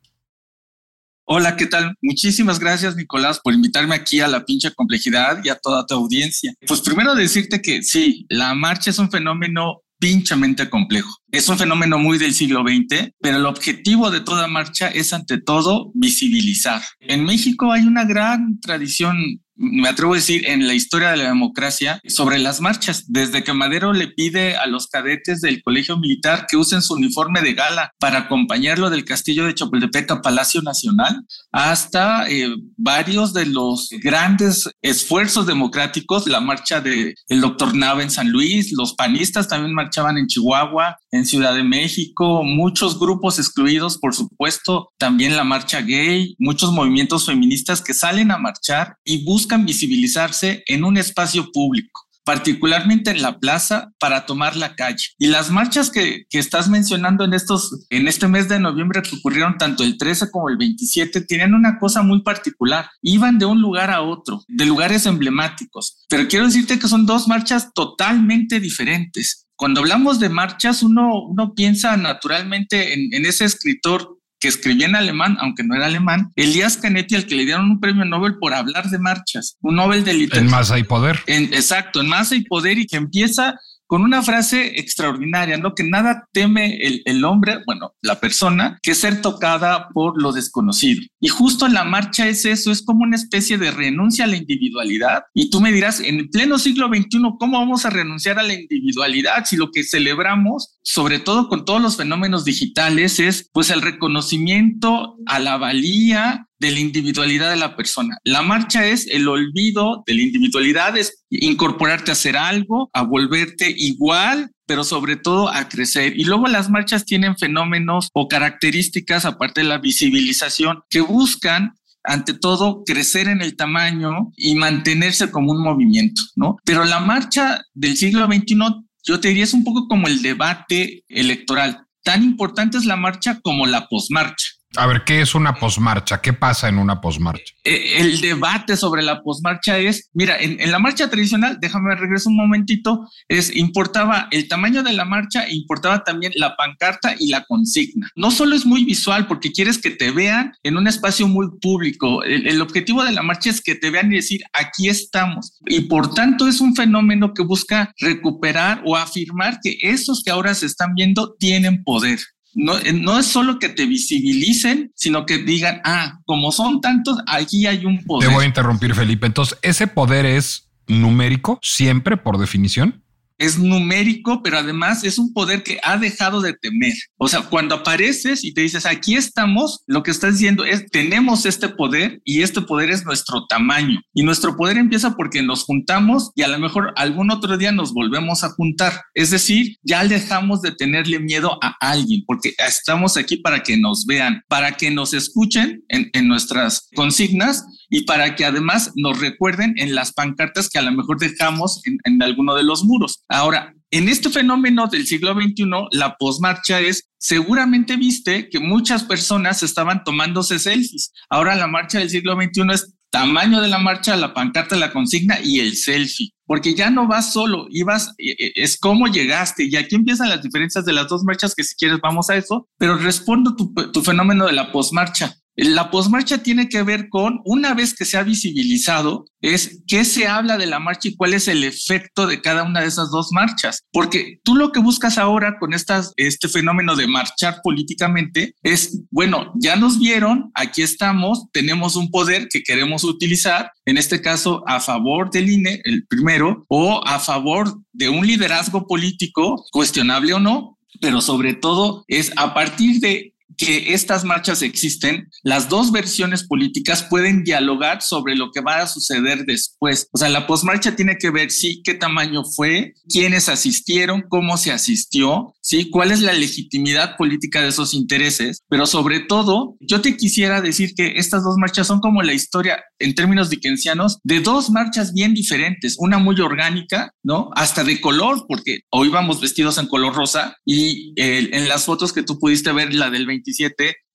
Hola, 1.31 1.57
¿qué 1.57 1.67
tal? 1.67 1.95
Muchísimas 2.01 2.59
gracias, 2.59 2.97
Nicolás, 2.97 3.39
por 3.45 3.53
invitarme 3.53 3.95
aquí 3.95 4.21
a 4.21 4.29
la 4.29 4.47
pinche 4.47 4.73
complejidad 4.73 5.45
y 5.45 5.51
a 5.51 5.57
toda 5.57 5.85
tu 5.85 5.93
audiencia. 5.93 6.55
Pues 6.67 6.81
primero 6.81 7.15
decirte 7.15 7.61
que 7.61 7.83
sí, 7.83 8.25
la 8.31 8.55
marcha 8.55 8.89
es 8.89 8.99
un 8.99 9.11
fenómeno 9.11 9.83
pinchamente 9.99 10.71
complejo. 10.71 11.19
Es 11.31 11.47
un 11.51 11.59
fenómeno 11.59 11.99
muy 11.99 12.17
del 12.17 12.33
siglo 12.33 12.63
XX, 12.63 13.11
pero 13.21 13.37
el 13.37 13.45
objetivo 13.45 14.11
de 14.11 14.23
toda 14.23 14.47
marcha 14.47 14.89
es 14.89 15.13
ante 15.13 15.39
todo 15.39 15.91
visibilizar. 15.93 16.81
En 17.01 17.27
México 17.27 17.73
hay 17.73 17.83
una 17.83 18.07
gran 18.07 18.59
tradición 18.61 19.43
me 19.59 19.89
atrevo 19.89 20.13
a 20.13 20.17
decir, 20.17 20.47
en 20.47 20.67
la 20.67 20.75
historia 20.75 21.11
de 21.11 21.17
la 21.17 21.29
democracia 21.29 22.01
sobre 22.07 22.39
las 22.39 22.61
marchas, 22.61 23.05
desde 23.09 23.43
que 23.43 23.53
Madero 23.53 23.93
le 23.93 24.07
pide 24.07 24.57
a 24.57 24.67
los 24.67 24.87
cadetes 24.87 25.41
del 25.41 25.63
colegio 25.63 25.99
militar 25.99 26.47
que 26.49 26.57
usen 26.57 26.81
su 26.81 26.95
uniforme 26.95 27.43
de 27.43 27.55
gala 27.55 27.93
para 27.99 28.21
acompañarlo 28.21 28.89
del 28.89 29.05
castillo 29.05 29.45
de 29.45 29.55
Chapultepec 29.55 30.11
a 30.13 30.23
Palacio 30.23 30.63
Nacional, 30.63 31.27
hasta 31.51 32.31
eh, 32.31 32.55
varios 32.77 33.33
de 33.33 33.47
los 33.47 33.89
grandes 34.01 34.71
esfuerzos 34.81 35.47
democráticos, 35.47 36.29
la 36.29 36.41
marcha 36.41 36.81
del 36.81 37.17
el 37.29 37.41
doctor 37.41 37.75
Nava 37.75 38.03
en 38.03 38.11
San 38.11 38.31
Luis, 38.31 38.73
los 38.73 38.95
panistas 38.95 39.49
también 39.49 39.75
marchaban 39.75 40.19
en 40.19 40.29
Chihuahua, 40.29 40.99
en 41.11 41.27
Ciudad 41.27 41.55
de 41.55 41.65
México, 41.65 42.45
muchos 42.45 42.99
grupos 42.99 43.39
excluidos, 43.39 43.99
por 43.99 44.15
supuesto, 44.15 44.91
también 44.99 45.37
la 45.37 45.45
marcha 45.45 45.81
gay, 45.81 46.37
muchos 46.39 46.73
movimientos 46.73 47.27
feministas 47.27 47.83
que 47.83 47.95
salen 47.95 48.31
a 48.31 48.39
marchar 48.39 48.97
y 49.05 49.25
buscan 49.25 49.48
buscan 49.49 49.65
visibilizarse 49.65 50.62
en 50.67 50.85
un 50.85 50.99
espacio 50.99 51.50
público 51.53 52.05
particularmente 52.25 53.11
en 53.11 53.23
la 53.23 53.39
plaza 53.39 53.91
para 53.99 54.27
tomar 54.27 54.55
la 54.55 54.75
calle. 54.75 55.06
Y 55.19 55.29
las 55.29 55.50
marchas 55.50 55.89
que, 55.91 56.27
estás 56.31 56.69
mencionando 56.69 57.25
en 57.25 57.33
estos, 57.33 57.87
en 57.89 58.06
este 58.06 58.29
mes 58.29 58.50
de 58.50 58.61
noviembre 58.61 59.00
que 59.00 59.17
ocurrieron 59.17 59.56
tanto 59.56 59.83
el 59.83 59.97
13 59.97 60.31
como 60.31 60.50
el 60.50 60.59
27, 60.59 61.23
tienen 61.23 61.55
una 61.55 61.79
cosa 61.79 62.03
muy 62.03 62.21
particular. 62.21 62.91
Iban 63.00 63.39
de 63.39 63.47
un 63.47 63.62
lugar 63.62 63.91
a 63.91 64.03
otro, 64.03 64.43
de 64.47 64.67
lugares 64.67 65.06
emblemáticos. 65.06 66.05
Pero 66.11 66.29
quiero 66.29 66.45
decirte 66.45 66.79
que 66.79 66.87
son 66.87 67.06
dos 67.06 67.29
marchas 67.29 67.73
totalmente 67.73 68.61
diferentes. 68.61 69.47
Cuando 69.56 69.81
hablamos 69.81 70.21
de 70.21 70.29
marchas, 70.29 70.83
uno, 70.83 71.33
piensa 71.56 71.97
naturalmente 71.97 72.93
en, 72.93 73.14
en 73.14 73.25
ese 73.25 73.47
escritor 73.47 74.18
que 74.40 74.49
escribía 74.49 74.87
en 74.87 74.97
alemán, 74.97 75.37
aunque 75.40 75.64
no 75.64 75.75
era 75.75 75.87
alemán, 75.87 76.33
Elías 76.37 76.76
Canetti, 76.76 77.16
al 77.16 77.26
que 77.26 77.35
le 77.35 77.45
dieron 77.45 77.71
un 77.71 77.80
premio 77.80 78.04
Nobel 78.04 78.37
por 78.38 78.54
hablar 78.54 78.88
de 78.88 78.99
marchas, 78.99 79.57
un 79.61 79.76
Nobel 79.76 80.04
de 80.04 80.14
literatura. 80.14 80.40
En 80.42 80.50
masa 80.50 80.78
y 80.78 80.85
poder. 80.85 81.21
exacto, 81.26 82.00
en 82.00 82.09
masa 82.09 82.37
y 82.37 82.42
poder 82.42 82.78
y 82.78 82.87
que 82.87 82.97
empieza 82.97 83.59
con 83.88 84.02
una 84.02 84.23
frase 84.23 84.78
extraordinaria, 84.78 85.57
¿no? 85.57 85.75
Que 85.75 85.83
nada 85.83 86.28
teme 86.33 86.78
el, 87.04 87.25
hombre, 87.25 87.62
bueno, 87.66 87.95
la 88.02 88.21
persona, 88.21 88.78
que 88.83 88.95
ser 88.95 89.23
tocada 89.23 89.88
por 89.95 90.23
lo 90.23 90.33
desconocido. 90.33 91.00
Y 91.21 91.28
justo 91.28 91.66
la 91.68 91.85
marcha 91.85 92.28
es 92.28 92.45
eso, 92.45 92.71
es 92.71 92.83
como 92.83 93.02
una 93.02 93.16
especie 93.16 93.57
de 93.57 93.71
renuncia 93.71 94.25
a 94.25 94.28
la 94.28 94.37
individualidad. 94.37 95.23
Y 95.33 95.49
tú 95.49 95.61
me 95.61 95.73
dirás, 95.73 96.00
en 96.00 96.18
el 96.18 96.28
pleno 96.28 96.59
siglo 96.59 96.88
XXI, 96.88 97.18
¿cómo 97.38 97.59
vamos 97.59 97.87
a 97.87 97.90
renunciar 97.90 98.38
a 98.38 98.42
la 98.42 98.52
individualidad 98.52 99.47
si 99.47 99.57
lo 99.57 99.71
que 99.71 99.83
celebramos, 99.83 100.76
sobre 100.83 101.18
todo 101.18 101.49
con 101.49 101.64
todos 101.64 101.80
los 101.80 101.97
fenómenos 101.97 102.45
digitales, 102.45 103.18
es 103.18 103.49
pues 103.54 103.71
el 103.71 103.80
reconocimiento 103.80 105.16
a 105.26 105.38
la 105.38 105.57
valía 105.57 106.48
de 106.61 106.71
la 106.73 106.81
individualidad 106.81 107.50
de 107.50 107.57
la 107.57 107.77
persona. 107.77 108.17
La 108.25 108.43
marcha 108.43 108.87
es 108.87 109.07
el 109.07 109.29
olvido 109.29 110.03
de 110.07 110.15
la 110.15 110.23
individualidad, 110.23 110.97
es 110.97 111.25
incorporarte 111.31 112.11
a 112.11 112.12
hacer 112.12 112.37
algo, 112.37 112.91
a 112.93 113.03
volverte 113.03 113.73
igual, 113.77 114.50
pero 114.67 114.85
sobre 114.85 115.17
todo 115.17 115.49
a 115.49 115.69
crecer. 115.69 116.19
Y 116.19 116.25
luego 116.25 116.47
las 116.47 116.69
marchas 116.71 117.05
tienen 117.05 117.37
fenómenos 117.37 118.11
o 118.12 118.29
características, 118.29 119.25
aparte 119.25 119.62
de 119.62 119.69
la 119.69 119.79
visibilización, 119.79 120.81
que 120.91 121.00
buscan 121.00 121.75
ante 122.05 122.35
todo 122.35 122.85
crecer 122.85 123.29
en 123.29 123.43
el 123.43 123.57
tamaño 123.57 124.33
y 124.37 124.55
mantenerse 124.55 125.31
como 125.31 125.53
un 125.53 125.62
movimiento, 125.62 126.23
¿no? 126.37 126.57
Pero 126.65 126.85
la 126.85 127.00
marcha 127.00 127.62
del 127.75 127.97
siglo 127.97 128.27
XXI, 128.27 128.57
yo 129.05 129.21
te 129.21 129.29
diría, 129.29 129.45
es 129.45 129.55
un 129.55 129.65
poco 129.65 129.88
como 129.88 130.07
el 130.07 130.23
debate 130.23 131.05
electoral. 131.09 131.85
Tan 132.03 132.23
importante 132.23 132.79
es 132.79 132.87
la 132.87 132.97
marcha 132.97 133.41
como 133.41 133.67
la 133.67 133.88
posmarcha. 133.88 134.58
A 134.77 134.87
ver, 134.87 135.03
¿qué 135.05 135.23
es 135.23 135.35
una 135.35 135.55
posmarcha? 135.55 136.21
¿Qué 136.21 136.35
pasa 136.35 136.69
en 136.69 136.79
una 136.79 137.01
posmarcha? 137.01 137.55
Eh, 137.65 138.01
el 138.01 138.21
debate 138.21 138.77
sobre 138.77 139.03
la 139.03 139.23
posmarcha 139.23 139.79
es, 139.79 140.11
mira, 140.13 140.37
en, 140.39 140.71
la 140.71 140.79
marcha 140.79 141.09
tradicional, 141.09 141.57
déjame 141.59 141.95
regreso 141.95 142.29
un 142.29 142.37
momentito, 142.37 143.09
es 143.29 143.57
importaba 143.57 144.29
el 144.31 144.47
tamaño 144.47 144.83
de 144.83 144.93
la 144.93 145.07
marcha, 145.07 145.49
importaba 145.49 146.05
también 146.05 146.33
la 146.37 146.55
pancarta 146.55 147.15
y 147.19 147.29
la 147.29 147.45
consigna. 147.45 148.11
No 148.15 148.31
solo 148.31 148.55
es 148.55 148.67
muy 148.67 148.85
visual 148.85 149.27
porque 149.27 149.53
quieres 149.53 149.79
que 149.79 149.91
te 149.91 150.11
vean 150.11 150.53
en 150.63 150.77
un 150.77 150.87
espacio 150.87 151.27
muy 151.29 151.47
público. 151.63 152.23
El, 152.23 152.47
el 152.47 152.61
objetivo 152.61 153.03
de 153.05 153.13
la 153.13 153.23
marcha 153.23 153.49
es 153.49 153.63
que 153.63 153.75
te 153.75 153.89
vean 153.89 154.13
y 154.13 154.17
decir, 154.17 154.43
aquí 154.53 154.91
estamos. 154.91 155.59
Y 155.67 155.81
por 155.81 156.13
tanto 156.15 156.47
es 156.47 156.61
un 156.61 156.77
fenómeno 156.77 157.33
que 157.33 157.43
busca 157.43 157.95
recuperar 157.99 158.83
o 158.85 158.97
afirmar 158.97 159.61
que 159.63 159.79
esos 159.81 160.23
que 160.23 160.31
ahora 160.31 160.55
se 160.55 160.67
están 160.67 160.95
viendo 160.95 161.35
tienen 161.39 161.83
poder. 161.85 162.19
No, 162.61 162.77
eh, 162.77 162.93
no, 162.93 163.21
es 163.21 163.27
solo 163.27 163.61
que 163.61 163.69
te 163.69 163.87
visibilicen, 163.87 164.91
sino 164.97 165.27
que 165.27 165.38
digan, 165.38 165.81
ah, 165.85 166.19
como 166.25 166.50
son 166.50 166.81
tantos, 166.81 167.17
aquí 167.29 167.67
hay 167.67 167.85
un 167.85 168.03
poder. 168.05 168.29
Te 168.29 168.35
voy 168.35 168.45
a 168.45 168.49
interrumpir, 168.49 168.97
Felipe. 168.97 169.29
Entonces, 169.29 169.57
¿ese 169.62 169.87
poder 169.87 170.27
es 170.27 170.69
numérico 170.88 171.61
siempre 171.62 172.17
por 172.17 172.37
definición? 172.37 173.05
Es 173.38 173.59
numérico, 173.59 174.42
pero 174.42 174.59
además 174.59 175.04
es 175.04 175.18
un 175.18 175.33
poder 175.33 175.62
que 175.62 175.78
ha 175.83 175.97
dejado 175.97 176.40
de 176.40 176.54
temer. 176.54 176.95
O 177.16 177.28
sea, 177.28 177.42
cuando 177.42 177.76
apareces 177.76 178.45
y 178.45 178.52
te 178.52 178.62
dices, 178.62 178.85
aquí 178.85 179.14
estamos, 179.14 179.83
lo 179.87 180.02
que 180.02 180.11
estás 180.11 180.35
diciendo 180.35 180.64
es, 180.64 180.87
tenemos 180.90 181.47
este 181.47 181.68
poder 181.68 182.21
y 182.25 182.42
este 182.42 182.61
poder 182.61 182.90
es 182.90 183.04
nuestro 183.04 183.47
tamaño. 183.47 184.00
Y 184.12 184.23
nuestro 184.23 184.57
poder 184.57 184.76
empieza 184.76 185.16
porque 185.16 185.42
nos 185.42 185.64
juntamos 185.64 186.30
y 186.35 186.42
a 186.42 186.49
lo 186.49 186.59
mejor 186.59 186.92
algún 186.97 187.30
otro 187.30 187.57
día 187.57 187.73
nos 187.73 187.92
volvemos 187.92 188.45
a 188.45 188.50
juntar. 188.50 189.02
Es 189.14 189.30
decir, 189.30 189.76
ya 189.83 190.04
dejamos 190.04 190.61
de 190.62 190.73
tenerle 190.73 191.21
miedo 191.21 191.59
a 191.62 191.76
alguien 191.80 192.23
porque 192.26 192.54
estamos 192.59 193.16
aquí 193.16 193.37
para 193.37 193.62
que 193.62 193.76
nos 193.76 194.04
vean, 194.07 194.42
para 194.49 194.73
que 194.73 194.90
nos 194.90 195.14
escuchen 195.14 195.85
en, 195.88 196.11
en 196.12 196.28
nuestras 196.28 196.88
consignas 196.95 197.64
y 197.90 198.02
para 198.02 198.35
que 198.35 198.45
además 198.45 198.92
nos 198.97 199.21
recuerden 199.21 199.75
en 199.76 199.95
las 199.95 200.12
pancartas 200.12 200.68
que 200.68 200.78
a 200.78 200.83
lo 200.83 200.92
mejor 200.92 201.18
dejamos 201.18 201.80
en, 201.87 201.99
en 202.04 202.23
alguno 202.23 202.54
de 202.54 202.64
los 202.64 202.85
muros. 202.85 203.25
Ahora, 203.28 203.75
en 203.90 204.09
este 204.09 204.28
fenómeno 204.28 204.87
del 204.87 205.07
siglo 205.07 205.33
XXI, 205.33 205.64
la 205.92 206.16
posmarcha 206.16 206.80
es, 206.80 207.09
seguramente 207.18 207.97
viste 207.97 208.50
que 208.50 208.61
muchas 208.61 209.04
personas 209.04 209.62
estaban 209.62 210.04
tomándose 210.04 210.59
selfies. 210.59 211.12
Ahora 211.30 211.54
la 211.54 211.66
marcha 211.66 211.99
del 211.99 212.11
siglo 212.11 212.35
XXI 212.35 212.73
es 212.75 212.95
tamaño 213.11 213.62
de 213.62 213.68
la 213.68 213.78
marcha, 213.78 214.16
la 214.16 214.35
pancarta, 214.35 214.76
la 214.76 214.92
consigna 214.92 215.38
y 215.42 215.61
el 215.61 215.76
selfie. 215.76 216.33
Porque 216.45 216.75
ya 216.75 216.90
no 216.90 217.07
vas 217.07 217.33
solo, 217.33 217.66
ibas, 217.71 218.14
e, 218.18 218.30
e, 218.33 218.52
es 218.57 218.78
cómo 218.78 219.07
llegaste. 219.07 219.64
Y 219.64 219.76
aquí 219.76 219.97
empiezan 219.97 220.28
las 220.28 220.42
diferencias 220.42 220.85
de 220.85 220.92
las 220.92 221.09
dos 221.09 221.25
marchas, 221.25 221.54
que 221.54 221.64
si 221.64 221.75
quieres 221.75 221.99
vamos 222.02 222.28
a 222.30 222.37
eso, 222.37 222.68
pero 222.78 222.97
respondo 222.97 223.57
tu, 223.57 223.73
tu 223.92 224.02
fenómeno 224.02 224.47
de 224.47 224.52
la 224.52 224.71
posmarcha. 224.71 225.35
La 225.61 225.91
posmarcha 225.91 226.38
tiene 226.38 226.69
que 226.69 226.85
ver 226.85 227.09
con, 227.09 227.41
una 227.45 227.75
vez 227.75 227.93
que 227.93 228.05
se 228.05 228.17
ha 228.17 228.23
visibilizado, 228.23 229.25
es 229.41 229.83
qué 229.88 230.05
se 230.05 230.29
habla 230.29 230.57
de 230.57 230.67
la 230.67 230.79
marcha 230.79 231.09
y 231.09 231.17
cuál 231.17 231.35
es 231.35 231.49
el 231.49 231.65
efecto 231.65 232.29
de 232.29 232.41
cada 232.41 232.62
una 232.62 232.83
de 232.83 232.87
esas 232.87 233.11
dos 233.11 233.31
marchas. 233.33 233.83
Porque 233.91 234.38
tú 234.45 234.55
lo 234.55 234.71
que 234.71 234.79
buscas 234.79 235.19
ahora 235.19 235.59
con 235.59 235.75
estas, 235.75 236.12
este 236.17 236.49
fenómeno 236.49 236.95
de 236.95 237.09
marchar 237.09 237.59
políticamente 237.65 238.55
es, 238.62 239.00
bueno, 239.11 239.53
ya 239.57 239.75
nos 239.75 239.99
vieron, 239.99 240.53
aquí 240.55 240.83
estamos, 240.83 241.47
tenemos 241.53 241.97
un 241.97 242.12
poder 242.12 242.47
que 242.49 242.62
queremos 242.62 243.03
utilizar, 243.03 243.73
en 243.85 243.99
este 243.99 244.23
caso 244.23 244.62
a 244.69 244.79
favor 244.79 245.29
del 245.29 245.50
INE, 245.50 245.81
el 245.83 246.07
primero, 246.07 246.67
o 246.69 247.00
a 247.05 247.19
favor 247.19 247.83
de 247.93 248.09
un 248.09 248.25
liderazgo 248.25 248.87
político, 248.87 249.65
cuestionable 249.73 250.35
o 250.35 250.38
no, 250.38 250.79
pero 251.00 251.21
sobre 251.21 251.55
todo 251.55 252.05
es 252.07 252.31
a 252.37 252.55
partir 252.55 253.00
de 253.00 253.35
que 253.57 253.95
estas 253.95 254.25
marchas 254.25 254.62
existen, 254.62 255.28
las 255.43 255.69
dos 255.69 255.90
versiones 255.90 256.45
políticas 256.45 257.02
pueden 257.02 257.45
dialogar 257.45 258.02
sobre 258.02 258.37
lo 258.37 258.50
que 258.52 258.61
va 258.61 258.83
a 258.83 258.87
suceder 258.87 259.45
después. 259.47 260.09
O 260.12 260.19
sea, 260.19 260.28
la 260.28 260.47
posmarcha 260.47 260.97
tiene 260.97 261.17
que 261.17 261.31
ver, 261.31 261.50
sí, 261.50 261.83
qué 261.85 261.95
tamaño 261.95 262.45
fue, 262.45 262.95
quiénes 263.09 263.49
asistieron, 263.49 264.25
cómo 264.28 264.57
se 264.57 264.73
asistió, 264.73 265.55
sí, 265.61 265.90
cuál 265.90 266.12
es 266.12 266.21
la 266.21 266.33
legitimidad 266.33 267.17
política 267.17 267.62
de 267.62 267.69
esos 267.69 267.95
intereses, 267.95 268.62
pero 268.69 268.87
sobre 268.87 269.21
todo, 269.21 269.76
yo 269.81 270.00
te 270.00 270.17
quisiera 270.17 270.61
decir 270.61 270.95
que 270.95 271.14
estas 271.17 271.43
dos 271.43 271.57
marchas 271.59 271.87
son 271.87 272.00
como 272.00 272.23
la 272.23 272.33
historia 272.35 272.83
en 272.99 273.14
términos 273.14 273.50
dickensianos 273.50 274.19
de 274.25 274.40
dos 274.40 274.71
marchas 274.71 275.12
bien 275.12 275.35
diferentes, 275.35 275.97
una 275.99 276.19
muy 276.19 276.40
orgánica, 276.40 277.12
¿no? 277.23 277.50
Hasta 277.55 277.85
de 277.85 278.00
color, 278.00 278.45
porque 278.49 278.81
hoy 278.90 279.09
vamos 279.09 279.40
vestidos 279.40 279.78
en 279.78 279.87
color 279.87 280.14
rosa 280.14 280.57
y 280.64 281.12
en 281.17 281.69
las 281.69 281.85
fotos 281.85 282.12
que 282.12 282.23
tú 282.23 282.38
pudiste 282.38 282.73
ver, 282.73 282.95
la 282.95 283.11
del 283.11 283.26
20 283.26 283.38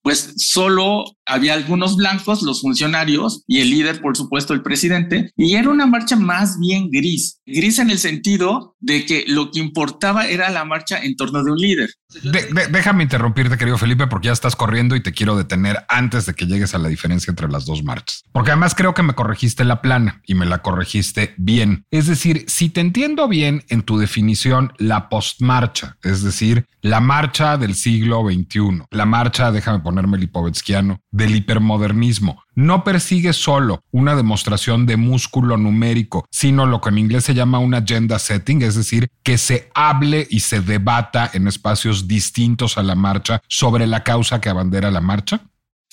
pues 0.04 0.34
solo 0.38 1.06
había 1.26 1.54
algunos 1.54 1.96
blancos, 1.96 2.44
los 2.44 2.62
funcionarios 2.62 3.44
y 3.48 3.62
el 3.62 3.70
líder, 3.70 4.02
por 4.02 4.18
supuesto, 4.18 4.54
el 4.54 4.62
presidente, 4.62 5.32
y 5.38 5.56
era 5.56 5.70
una 5.70 5.88
marcha 5.88 6.18
más 6.18 6.60
bien 6.60 6.90
gris, 6.92 7.40
gris 7.46 7.80
en 7.80 7.90
el 7.90 7.98
sentido 7.98 8.76
de 8.82 9.06
que 9.06 9.24
lo 9.28 9.50
que 9.50 9.62
importaba 9.62 10.28
era 10.28 10.50
la 10.50 10.66
marcha 10.66 11.02
en 11.02 11.16
torno 11.16 11.42
de 11.44 11.52
un 11.52 11.58
líder. 11.58 11.90
Déjame 12.22 13.04
interrumpirte, 13.04 13.58
querido 13.58 13.78
Felipe, 13.78 14.08
porque 14.08 14.28
ya 14.28 14.34
estás 14.34 14.56
corriendo 14.56 14.96
y 14.96 15.02
te 15.02 15.12
quiero 15.12 15.36
detener 15.36 15.86
antes 15.88 16.26
de 16.26 16.34
que 16.34 16.46
llegues 16.46 16.76
a 16.76 16.78
la 16.78 16.90
diferencia 16.90 17.32
entre 17.32 17.50
las 17.50 17.66
dos 17.66 17.84
marchas. 17.84 18.24
Porque 18.32 18.52
además 18.52 18.76
creo 18.76 18.94
que 18.94 19.04
me 19.04 19.14
corregiste 19.14 19.64
la 19.64 19.82
plana 19.82 20.22
y 20.26 20.36
me 20.36 20.46
la 20.46 20.60
corregiste 20.60 21.34
bien. 21.38 21.86
Es 21.92 22.08
decir, 22.08 22.46
si 22.48 22.70
te 22.70 22.82
entiendo 22.82 23.28
bien 23.28 23.64
en 23.70 23.84
tu 23.84 23.98
definición, 23.98 24.74
la 24.78 25.10
postmarcha, 25.10 25.98
es 26.04 26.24
decir, 26.24 26.66
la 26.82 27.00
marcha 27.00 27.58
del 27.58 27.76
siglo 27.76 28.24
XXI, 28.24 28.84
la 28.92 29.06
marcha, 29.06 29.52
déjame 29.52 29.80
ponerme 29.80 30.18
lipovetsquiano, 30.18 31.00
del 31.14 31.36
hipermodernismo. 31.36 32.44
No 32.56 32.84
persigue 32.84 33.32
solo 33.32 33.82
una 33.92 34.16
demostración 34.16 34.86
de 34.86 34.98
músculo 34.98 35.56
numérico, 35.58 36.26
sino 36.30 36.66
lo 36.66 36.82
que 36.82 36.90
en 36.90 36.98
inglés 36.98 37.24
se 37.24 37.36
llama 37.36 37.60
un 37.60 37.76
agenda 37.76 38.20
setting, 38.20 38.64
es 38.64 38.76
decir, 38.76 39.08
que 39.24 39.38
se 39.38 39.70
hable 39.76 40.28
y 40.30 40.42
se 40.42 40.60
debata 40.60 41.30
en 41.34 41.48
espacios 41.48 42.08
distintos 42.08 42.78
a 42.78 42.84
la 42.84 42.96
marcha 42.96 43.42
sobre 43.48 43.88
la 43.88 44.04
causa 44.04 44.42
que 44.42 44.50
abandera 44.50 44.92
la 44.92 45.02
marcha. 45.02 45.42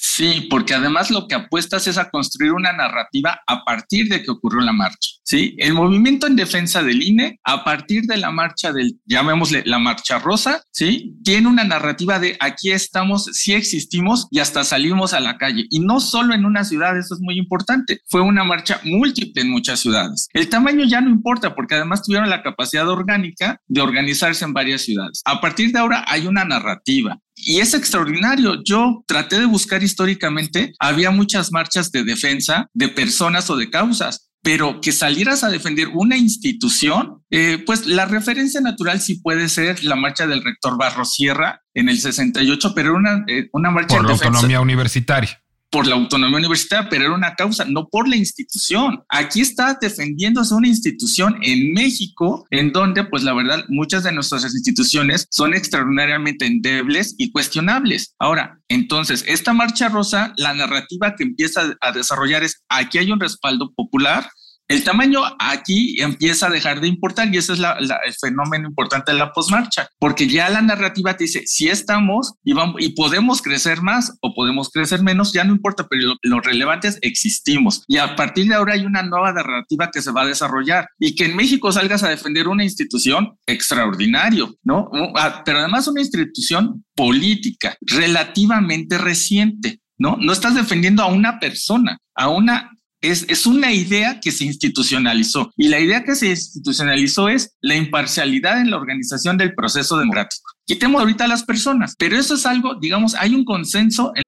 Sí, 0.02 0.46
porque 0.48 0.72
además 0.72 1.10
lo 1.10 1.28
que 1.28 1.34
apuestas 1.34 1.86
es 1.86 1.98
a 1.98 2.08
construir 2.08 2.52
una 2.52 2.72
narrativa 2.72 3.40
a 3.46 3.64
partir 3.64 4.08
de 4.08 4.22
que 4.22 4.30
ocurrió 4.30 4.62
la 4.62 4.72
marcha. 4.72 5.10
Sí, 5.22 5.54
el 5.58 5.74
movimiento 5.74 6.26
en 6.26 6.36
defensa 6.36 6.82
del 6.82 7.02
INE, 7.02 7.38
a 7.44 7.64
partir 7.64 8.04
de 8.04 8.16
la 8.16 8.30
marcha 8.30 8.72
del, 8.72 8.98
llamémosle 9.04 9.62
la 9.66 9.78
marcha 9.78 10.18
rosa, 10.18 10.62
sí, 10.72 11.16
tiene 11.22 11.48
una 11.48 11.64
narrativa 11.64 12.18
de 12.18 12.36
aquí 12.40 12.70
estamos, 12.70 13.26
sí 13.32 13.52
existimos 13.52 14.26
y 14.30 14.38
hasta 14.38 14.64
salimos 14.64 15.12
a 15.12 15.20
la 15.20 15.36
calle. 15.36 15.66
Y 15.68 15.80
no 15.80 16.00
solo 16.00 16.34
en 16.34 16.46
una 16.46 16.64
ciudad, 16.64 16.98
eso 16.98 17.14
es 17.14 17.20
muy 17.20 17.38
importante. 17.38 18.00
Fue 18.08 18.22
una 18.22 18.42
marcha 18.42 18.80
múltiple 18.84 19.42
en 19.42 19.50
muchas 19.50 19.80
ciudades. 19.80 20.28
El 20.32 20.48
tamaño 20.48 20.86
ya 20.86 21.02
no 21.02 21.10
importa 21.10 21.54
porque 21.54 21.74
además 21.74 22.02
tuvieron 22.02 22.30
la 22.30 22.42
capacidad 22.42 22.88
orgánica 22.88 23.60
de 23.68 23.82
organizarse 23.82 24.46
en 24.46 24.54
varias 24.54 24.80
ciudades. 24.80 25.20
A 25.26 25.42
partir 25.42 25.72
de 25.72 25.78
ahora 25.78 26.04
hay 26.08 26.26
una 26.26 26.46
narrativa, 26.46 27.18
y 27.42 27.60
es 27.60 27.74
extraordinario. 27.74 28.62
Yo 28.64 29.02
traté 29.06 29.40
de 29.40 29.46
buscar 29.46 29.82
históricamente, 29.90 30.72
había 30.78 31.10
muchas 31.10 31.52
marchas 31.52 31.90
de 31.90 32.04
defensa 32.04 32.68
de 32.72 32.88
personas 32.88 33.50
o 33.50 33.56
de 33.56 33.70
causas, 33.70 34.30
pero 34.42 34.80
que 34.80 34.92
salieras 34.92 35.44
a 35.44 35.50
defender 35.50 35.88
una 35.88 36.16
institución, 36.16 37.22
eh, 37.30 37.62
pues 37.66 37.86
la 37.86 38.06
referencia 38.06 38.60
natural 38.60 39.00
sí 39.00 39.20
puede 39.20 39.48
ser 39.48 39.84
la 39.84 39.96
marcha 39.96 40.26
del 40.26 40.42
rector 40.42 40.78
Barros 40.78 41.12
Sierra 41.12 41.60
en 41.74 41.88
el 41.88 41.98
68, 41.98 42.72
pero 42.74 42.94
una, 42.94 43.24
eh, 43.26 43.48
una 43.52 43.70
marcha 43.70 43.96
por 43.96 44.06
la 44.06 44.12
autonomía 44.12 44.60
universitaria 44.60 45.39
por 45.70 45.86
la 45.86 45.94
autonomía 45.94 46.38
universitaria, 46.38 46.88
pero 46.90 47.04
era 47.06 47.14
una 47.14 47.34
causa, 47.34 47.64
no 47.64 47.88
por 47.88 48.08
la 48.08 48.16
institución. 48.16 49.02
Aquí 49.08 49.40
está 49.40 49.78
defendiéndose 49.80 50.54
una 50.54 50.68
institución 50.68 51.38
en 51.42 51.72
México, 51.72 52.46
en 52.50 52.72
donde, 52.72 53.04
pues 53.04 53.22
la 53.22 53.34
verdad, 53.34 53.64
muchas 53.68 54.02
de 54.02 54.12
nuestras 54.12 54.44
instituciones 54.44 55.26
son 55.30 55.54
extraordinariamente 55.54 56.46
endebles 56.46 57.14
y 57.18 57.30
cuestionables. 57.30 58.14
Ahora, 58.18 58.60
entonces, 58.68 59.24
esta 59.26 59.52
marcha 59.52 59.88
rosa, 59.88 60.32
la 60.36 60.54
narrativa 60.54 61.14
que 61.16 61.24
empieza 61.24 61.76
a 61.80 61.92
desarrollar 61.92 62.42
es, 62.42 62.62
aquí 62.68 62.98
hay 62.98 63.12
un 63.12 63.20
respaldo 63.20 63.72
popular, 63.74 64.28
el 64.70 64.84
tamaño 64.84 65.22
aquí 65.40 66.00
empieza 66.00 66.46
a 66.46 66.50
dejar 66.50 66.80
de 66.80 66.86
importar 66.86 67.28
y 67.34 67.38
ese 67.38 67.54
es 67.54 67.58
el 67.58 68.14
fenómeno 68.20 68.68
importante 68.68 69.10
de 69.10 69.18
la 69.18 69.32
posmarcha, 69.32 69.88
porque 69.98 70.28
ya 70.28 70.48
la 70.48 70.62
narrativa 70.62 71.16
te 71.16 71.24
dice, 71.24 71.42
si 71.44 71.68
estamos 71.68 72.34
y, 72.44 72.52
vamos, 72.52 72.76
y 72.78 72.90
podemos 72.90 73.42
crecer 73.42 73.82
más 73.82 74.16
o 74.20 74.32
podemos 74.32 74.70
crecer 74.70 75.02
menos, 75.02 75.32
ya 75.32 75.42
no 75.42 75.54
importa, 75.54 75.88
pero 75.90 76.14
lo, 76.22 76.40
relevante 76.40 76.86
es 76.86 76.98
existimos. 77.02 77.82
Y 77.88 77.96
a 77.96 78.14
partir 78.14 78.46
de 78.46 78.54
ahora 78.54 78.74
hay 78.74 78.86
una 78.86 79.02
nueva 79.02 79.32
narrativa 79.32 79.90
que 79.92 80.02
se 80.02 80.12
va 80.12 80.22
a 80.22 80.26
desarrollar 80.26 80.86
y 81.00 81.16
que 81.16 81.24
en 81.24 81.34
México 81.34 81.72
salgas 81.72 82.04
a 82.04 82.08
defender 82.08 82.46
una 82.46 82.62
institución 82.62 83.36
extraordinario, 83.46 84.54
¿no? 84.62 84.88
Ah, 85.16 85.42
pero 85.44 85.58
además 85.58 85.88
una 85.88 86.00
institución 86.00 86.84
política 86.94 87.76
relativamente 87.80 88.98
reciente. 88.98 89.80
¿no? 89.98 90.16
No 90.18 90.32
estás 90.32 90.54
defendiendo 90.54 91.02
a 91.02 91.08
una 91.08 91.38
persona, 91.38 91.98
a 92.14 92.30
una 92.30 92.70
es, 93.00 93.46
una 93.46 93.72
idea 93.72 94.20
que 94.20 94.30
se 94.30 94.44
institucionalizó 94.44 95.50
y 95.56 95.68
la 95.68 95.80
idea 95.80 96.04
que 96.04 96.14
se 96.14 96.28
institucionalizó 96.28 97.28
es 97.28 97.56
la 97.60 97.76
imparcialidad 97.76 98.60
en 98.60 98.70
la 98.70 98.76
organización 98.76 99.38
del 99.38 99.54
proceso 99.54 99.98
democrático. 99.98 100.42
Quitemos 100.66 101.00
ahorita 101.00 101.24
a 101.24 101.28
las 101.28 101.44
personas, 101.44 101.94
pero 101.98 102.18
eso 102.18 102.34
es 102.34 102.46
algo, 102.46 102.74
digamos, 102.80 103.14
hay 103.14 103.34
un 103.34 103.44
consenso. 103.44 104.12
En 104.14 104.22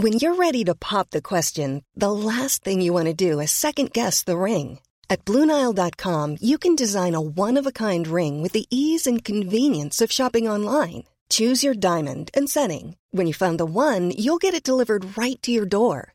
When 0.00 0.12
you're 0.12 0.36
ready 0.36 0.64
to 0.64 0.76
pop 0.76 1.10
the 1.10 1.20
question, 1.20 1.82
the 1.96 2.12
last 2.12 2.62
thing 2.62 2.80
you 2.80 2.92
want 2.92 3.06
to 3.06 3.14
do 3.14 3.40
is 3.40 3.50
second 3.50 3.92
guess 3.92 4.22
the 4.22 4.38
ring. 4.38 4.78
At 5.10 5.24
Bluenile.com, 5.24 6.36
you 6.40 6.56
can 6.56 6.76
design 6.76 7.16
a 7.16 7.20
one 7.20 7.56
of 7.56 7.66
a 7.66 7.72
kind 7.72 8.06
ring 8.06 8.40
with 8.40 8.52
the 8.52 8.66
ease 8.70 9.08
and 9.08 9.24
convenience 9.24 10.00
of 10.00 10.12
shopping 10.12 10.46
online. 10.46 11.04
Choose 11.30 11.64
your 11.64 11.74
diamond 11.74 12.30
and 12.32 12.48
setting. 12.48 12.96
When 13.10 13.26
you 13.26 13.34
find 13.34 13.58
the 13.58 13.66
one, 13.66 14.12
you'll 14.16 14.38
get 14.38 14.54
it 14.54 14.62
delivered 14.62 15.18
right 15.18 15.42
to 15.42 15.50
your 15.50 15.66
door. 15.66 16.14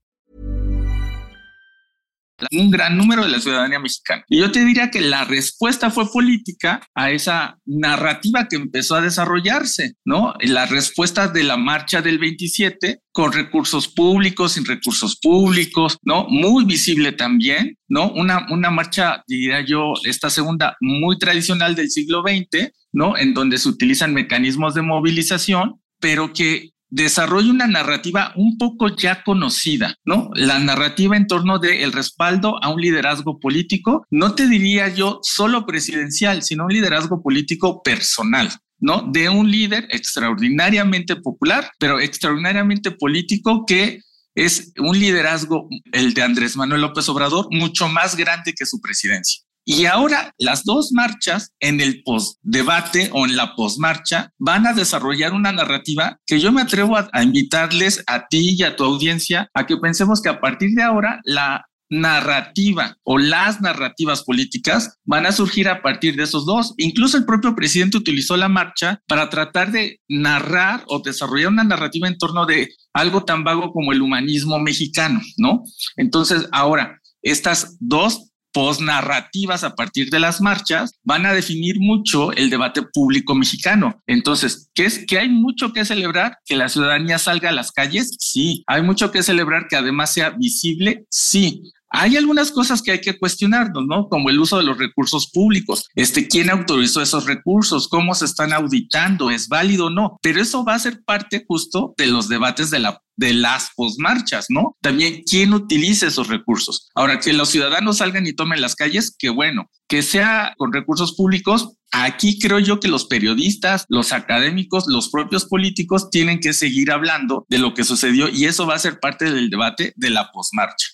Un 2.51 2.71
gran 2.71 2.97
número 2.97 3.23
de 3.23 3.29
la 3.29 3.39
ciudadanía 3.39 3.79
mexicana. 3.79 4.23
Y 4.27 4.39
yo 4.39 4.51
te 4.51 4.65
diría 4.65 4.89
que 4.89 5.01
la 5.01 5.23
respuesta 5.25 5.89
fue 5.89 6.11
política 6.11 6.81
a 6.95 7.11
esa 7.11 7.57
narrativa 7.65 8.47
que 8.47 8.55
empezó 8.55 8.95
a 8.95 9.01
desarrollarse, 9.01 9.93
¿no? 10.05 10.33
La 10.41 10.65
respuesta 10.65 11.27
de 11.27 11.43
la 11.43 11.57
marcha 11.57 12.01
del 12.01 12.19
27 12.19 13.01
con 13.11 13.33
recursos 13.33 13.87
públicos, 13.87 14.53
sin 14.53 14.65
recursos 14.65 15.17
públicos, 15.19 15.97
¿no? 16.03 16.27
Muy 16.29 16.65
visible 16.65 17.11
también, 17.11 17.77
¿no? 17.87 18.11
Una, 18.11 18.47
una 18.51 18.69
marcha, 18.71 19.23
diría 19.27 19.61
yo, 19.65 19.93
esta 20.03 20.29
segunda 20.29 20.77
muy 20.79 21.17
tradicional 21.17 21.75
del 21.75 21.91
siglo 21.91 22.23
XX, 22.25 22.71
¿no? 22.93 23.17
En 23.17 23.33
donde 23.33 23.57
se 23.57 23.69
utilizan 23.69 24.13
mecanismos 24.13 24.73
de 24.73 24.81
movilización, 24.81 25.81
pero 25.99 26.33
que 26.33 26.71
desarrolla 26.91 27.49
una 27.49 27.67
narrativa 27.67 28.33
un 28.35 28.57
poco 28.57 28.95
ya 28.95 29.23
conocida, 29.23 29.95
¿no? 30.05 30.29
La 30.35 30.59
narrativa 30.59 31.17
en 31.17 31.25
torno 31.25 31.57
del 31.57 31.91
respaldo 31.93 32.63
a 32.63 32.69
un 32.69 32.81
liderazgo 32.81 33.39
político, 33.39 34.05
no 34.11 34.35
te 34.35 34.47
diría 34.47 34.89
yo 34.89 35.19
solo 35.23 35.65
presidencial, 35.65 36.43
sino 36.43 36.65
un 36.65 36.73
liderazgo 36.73 37.23
político 37.23 37.81
personal. 37.81 38.49
¿no? 38.83 39.03
De 39.11 39.29
un 39.29 39.49
líder 39.49 39.87
extraordinariamente 39.91 41.15
popular, 41.15 41.71
pero 41.77 41.99
extraordinariamente 41.99 42.89
político 42.89 43.63
que 43.67 43.99
es 44.33 44.73
un 44.79 44.97
liderazgo, 44.97 45.69
el 45.91 46.15
de 46.15 46.23
Andrés 46.23 46.57
Manuel 46.57 46.81
López 46.81 47.07
Obrador, 47.09 47.47
mucho 47.51 47.87
más 47.87 48.15
grande 48.15 48.53
que 48.53 48.65
su 48.65 48.81
presidencia. 48.81 49.43
Y 49.63 49.85
ahora 49.85 50.33
las 50.37 50.63
dos 50.63 50.91
marchas 50.91 51.53
en 51.59 51.81
el 51.81 52.03
post-debate 52.03 53.09
o 53.13 53.25
en 53.25 53.35
la 53.35 53.55
post-marcha 53.55 54.31
van 54.39 54.65
a 54.65 54.73
desarrollar 54.73 55.33
una 55.33 55.51
narrativa 55.51 56.19
que 56.25 56.39
yo 56.39 56.51
me 56.51 56.61
atrevo 56.61 56.97
a, 56.97 57.09
a, 57.13 57.23
invitarles 57.23 58.03
a 58.07 58.27
ti 58.27 58.55
y 58.57 58.63
a 58.63 58.75
tu 58.75 58.83
audiencia 58.83 59.49
a 59.53 59.65
que 59.65 59.77
pensemos 59.77 60.21
que 60.21 60.29
a 60.29 60.39
partir 60.39 60.71
de 60.71 60.83
ahora 60.83 61.21
la 61.23 61.65
narrativa 61.91 62.97
o 63.03 63.17
las 63.17 63.61
narrativas 63.61 64.23
políticas 64.23 64.97
van 65.03 65.25
a 65.25 65.33
surgir 65.33 65.67
a 65.67 65.81
partir 65.81 66.15
de 66.15 66.23
esos 66.23 66.45
dos. 66.45 66.73
Incluso 66.77 67.17
el 67.17 67.25
propio 67.25 67.53
presidente 67.53 67.97
utilizó 67.97 68.37
la 68.37 68.47
marcha 68.47 69.01
para 69.07 69.29
tratar 69.29 69.71
de 69.71 69.99
narrar 70.07 70.83
o 70.87 71.01
desarrollar 71.01 71.49
una 71.49 71.65
narrativa 71.65 72.07
en 72.07 72.17
torno 72.17 72.45
de 72.45 72.69
algo 72.93 73.25
tan 73.25 73.43
vago 73.43 73.71
como 73.73 73.91
el 73.91 74.01
humanismo 74.01 74.57
mexicano, 74.57 75.21
¿no? 75.37 75.63
Entonces, 75.97 76.47
ahora, 76.51 76.99
estas 77.21 77.77
dos 77.79 78.30
posnarrativas 78.53 79.63
a 79.63 79.75
partir 79.75 80.09
de 80.09 80.19
las 80.19 80.41
marchas 80.41 80.91
van 81.03 81.25
a 81.25 81.33
definir 81.33 81.79
mucho 81.79 82.31
el 82.33 82.49
debate 82.49 82.81
público 82.81 83.35
mexicano. 83.35 84.01
Entonces, 84.07 84.69
¿qué 84.73 84.85
es 84.85 85.05
que 85.05 85.19
hay 85.19 85.29
mucho 85.29 85.73
que 85.73 85.85
celebrar 85.85 86.37
que 86.45 86.55
la 86.55 86.69
ciudadanía 86.69 87.17
salga 87.17 87.49
a 87.49 87.53
las 87.53 87.71
calles? 87.71 88.15
Sí, 88.19 88.63
hay 88.67 88.81
mucho 88.81 89.11
que 89.11 89.23
celebrar 89.23 89.67
que 89.69 89.75
además 89.75 90.13
sea 90.13 90.31
visible. 90.31 91.05
Sí, 91.09 91.63
hay 91.91 92.15
algunas 92.15 92.51
cosas 92.51 92.81
que 92.81 92.91
hay 92.91 93.01
que 93.01 93.19
cuestionarnos, 93.19 93.85
¿no? 93.85 94.07
Como 94.07 94.29
el 94.29 94.39
uso 94.39 94.57
de 94.57 94.63
los 94.63 94.77
recursos 94.77 95.29
públicos. 95.29 95.87
Este, 95.93 96.27
¿quién 96.27 96.49
autorizó 96.49 97.01
esos 97.01 97.25
recursos? 97.25 97.87
¿Cómo 97.89 98.15
se 98.15 98.25
están 98.25 98.53
auditando? 98.53 99.29
¿Es 99.29 99.47
válido 99.49 99.87
o 99.87 99.89
no? 99.89 100.17
Pero 100.21 100.41
eso 100.41 100.63
va 100.63 100.75
a 100.75 100.79
ser 100.79 101.03
parte 101.03 101.43
justo 101.45 101.93
de 101.97 102.07
los 102.07 102.29
debates 102.29 102.69
de 102.69 102.79
la 102.79 103.01
de 103.17 103.33
las 103.33 103.69
posmarchas, 103.75 104.47
¿no? 104.49 104.75
También 104.81 105.21
quién 105.29 105.53
utiliza 105.53 106.07
esos 106.07 106.27
recursos. 106.27 106.89
Ahora, 106.95 107.19
que 107.19 107.33
los 107.33 107.49
ciudadanos 107.49 107.97
salgan 107.97 108.25
y 108.25 108.33
tomen 108.33 108.61
las 108.61 108.75
calles, 108.75 109.15
qué 109.17 109.29
bueno. 109.29 109.69
Que 109.87 110.01
sea 110.01 110.55
con 110.57 110.73
recursos 110.73 111.13
públicos, 111.13 111.73
aquí 111.91 112.39
creo 112.39 112.57
yo 112.57 112.79
que 112.79 112.87
los 112.87 113.05
periodistas, 113.05 113.85
los 113.89 114.11
académicos, 114.11 114.85
los 114.87 115.09
propios 115.09 115.45
políticos 115.45 116.09
tienen 116.09 116.39
que 116.39 116.53
seguir 116.53 116.91
hablando 116.91 117.45
de 117.47 117.59
lo 117.59 117.75
que 117.75 117.83
sucedió 117.83 118.27
y 118.27 118.45
eso 118.45 118.65
va 118.65 118.73
a 118.75 118.79
ser 118.79 118.99
parte 118.99 119.31
del 119.31 119.51
debate 119.51 119.93
de 119.97 120.09
la 120.09 120.31
posmarcha. 120.31 120.87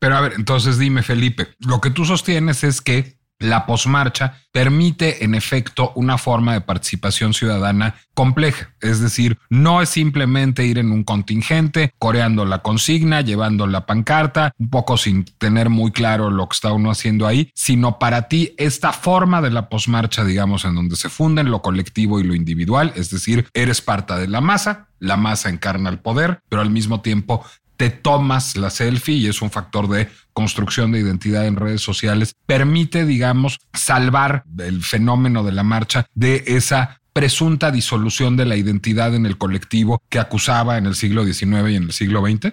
Pero 0.00 0.16
a 0.16 0.20
ver, 0.20 0.32
entonces 0.36 0.78
dime, 0.78 1.02
Felipe, 1.02 1.48
lo 1.60 1.80
que 1.80 1.90
tú 1.90 2.04
sostienes 2.04 2.64
es 2.64 2.80
que 2.80 3.20
la 3.40 3.66
posmarcha 3.66 4.34
permite 4.52 5.24
en 5.24 5.34
efecto 5.34 5.92
una 5.94 6.18
forma 6.18 6.52
de 6.52 6.60
participación 6.60 7.32
ciudadana 7.34 7.96
compleja, 8.14 8.74
es 8.80 9.00
decir, 9.00 9.38
no 9.48 9.80
es 9.80 9.88
simplemente 9.88 10.66
ir 10.66 10.78
en 10.78 10.92
un 10.92 11.04
contingente, 11.04 11.92
coreando 11.98 12.44
la 12.44 12.58
consigna, 12.58 13.22
llevando 13.22 13.66
la 13.66 13.86
pancarta, 13.86 14.52
un 14.58 14.68
poco 14.68 14.98
sin 14.98 15.24
tener 15.24 15.70
muy 15.70 15.90
claro 15.90 16.30
lo 16.30 16.48
que 16.48 16.54
está 16.54 16.72
uno 16.72 16.90
haciendo 16.90 17.26
ahí, 17.26 17.50
sino 17.54 17.98
para 17.98 18.28
ti 18.28 18.54
esta 18.58 18.92
forma 18.92 19.40
de 19.40 19.50
la 19.50 19.70
posmarcha, 19.70 20.24
digamos, 20.24 20.66
en 20.66 20.74
donde 20.74 20.96
se 20.96 21.08
funden 21.08 21.50
lo 21.50 21.62
colectivo 21.62 22.20
y 22.20 22.24
lo 22.24 22.34
individual, 22.34 22.92
es 22.94 23.10
decir, 23.10 23.48
eres 23.54 23.80
parte 23.80 24.14
de 24.14 24.28
la 24.28 24.42
masa, 24.42 24.88
la 24.98 25.16
masa 25.16 25.48
encarna 25.48 25.88
el 25.88 25.98
poder, 25.98 26.42
pero 26.50 26.60
al 26.60 26.70
mismo 26.70 27.00
tiempo 27.00 27.42
te 27.80 27.88
tomas 27.88 28.58
la 28.58 28.68
selfie 28.68 29.14
y 29.14 29.26
es 29.26 29.40
un 29.40 29.50
factor 29.50 29.88
de 29.88 30.10
construcción 30.34 30.92
de 30.92 31.00
identidad 31.00 31.46
en 31.46 31.56
redes 31.56 31.80
sociales, 31.80 32.36
permite, 32.44 33.06
digamos, 33.06 33.58
salvar 33.72 34.44
el 34.58 34.82
fenómeno 34.82 35.44
de 35.44 35.52
la 35.52 35.62
marcha 35.62 36.06
de 36.12 36.44
esa 36.46 37.00
presunta 37.14 37.70
disolución 37.70 38.36
de 38.36 38.44
la 38.44 38.56
identidad 38.56 39.14
en 39.14 39.24
el 39.24 39.38
colectivo 39.38 40.02
que 40.10 40.18
acusaba 40.18 40.76
en 40.76 40.84
el 40.84 40.94
siglo 40.94 41.24
XIX 41.24 41.70
y 41.70 41.76
en 41.76 41.84
el 41.84 41.92
siglo 41.92 42.20
XX? 42.20 42.52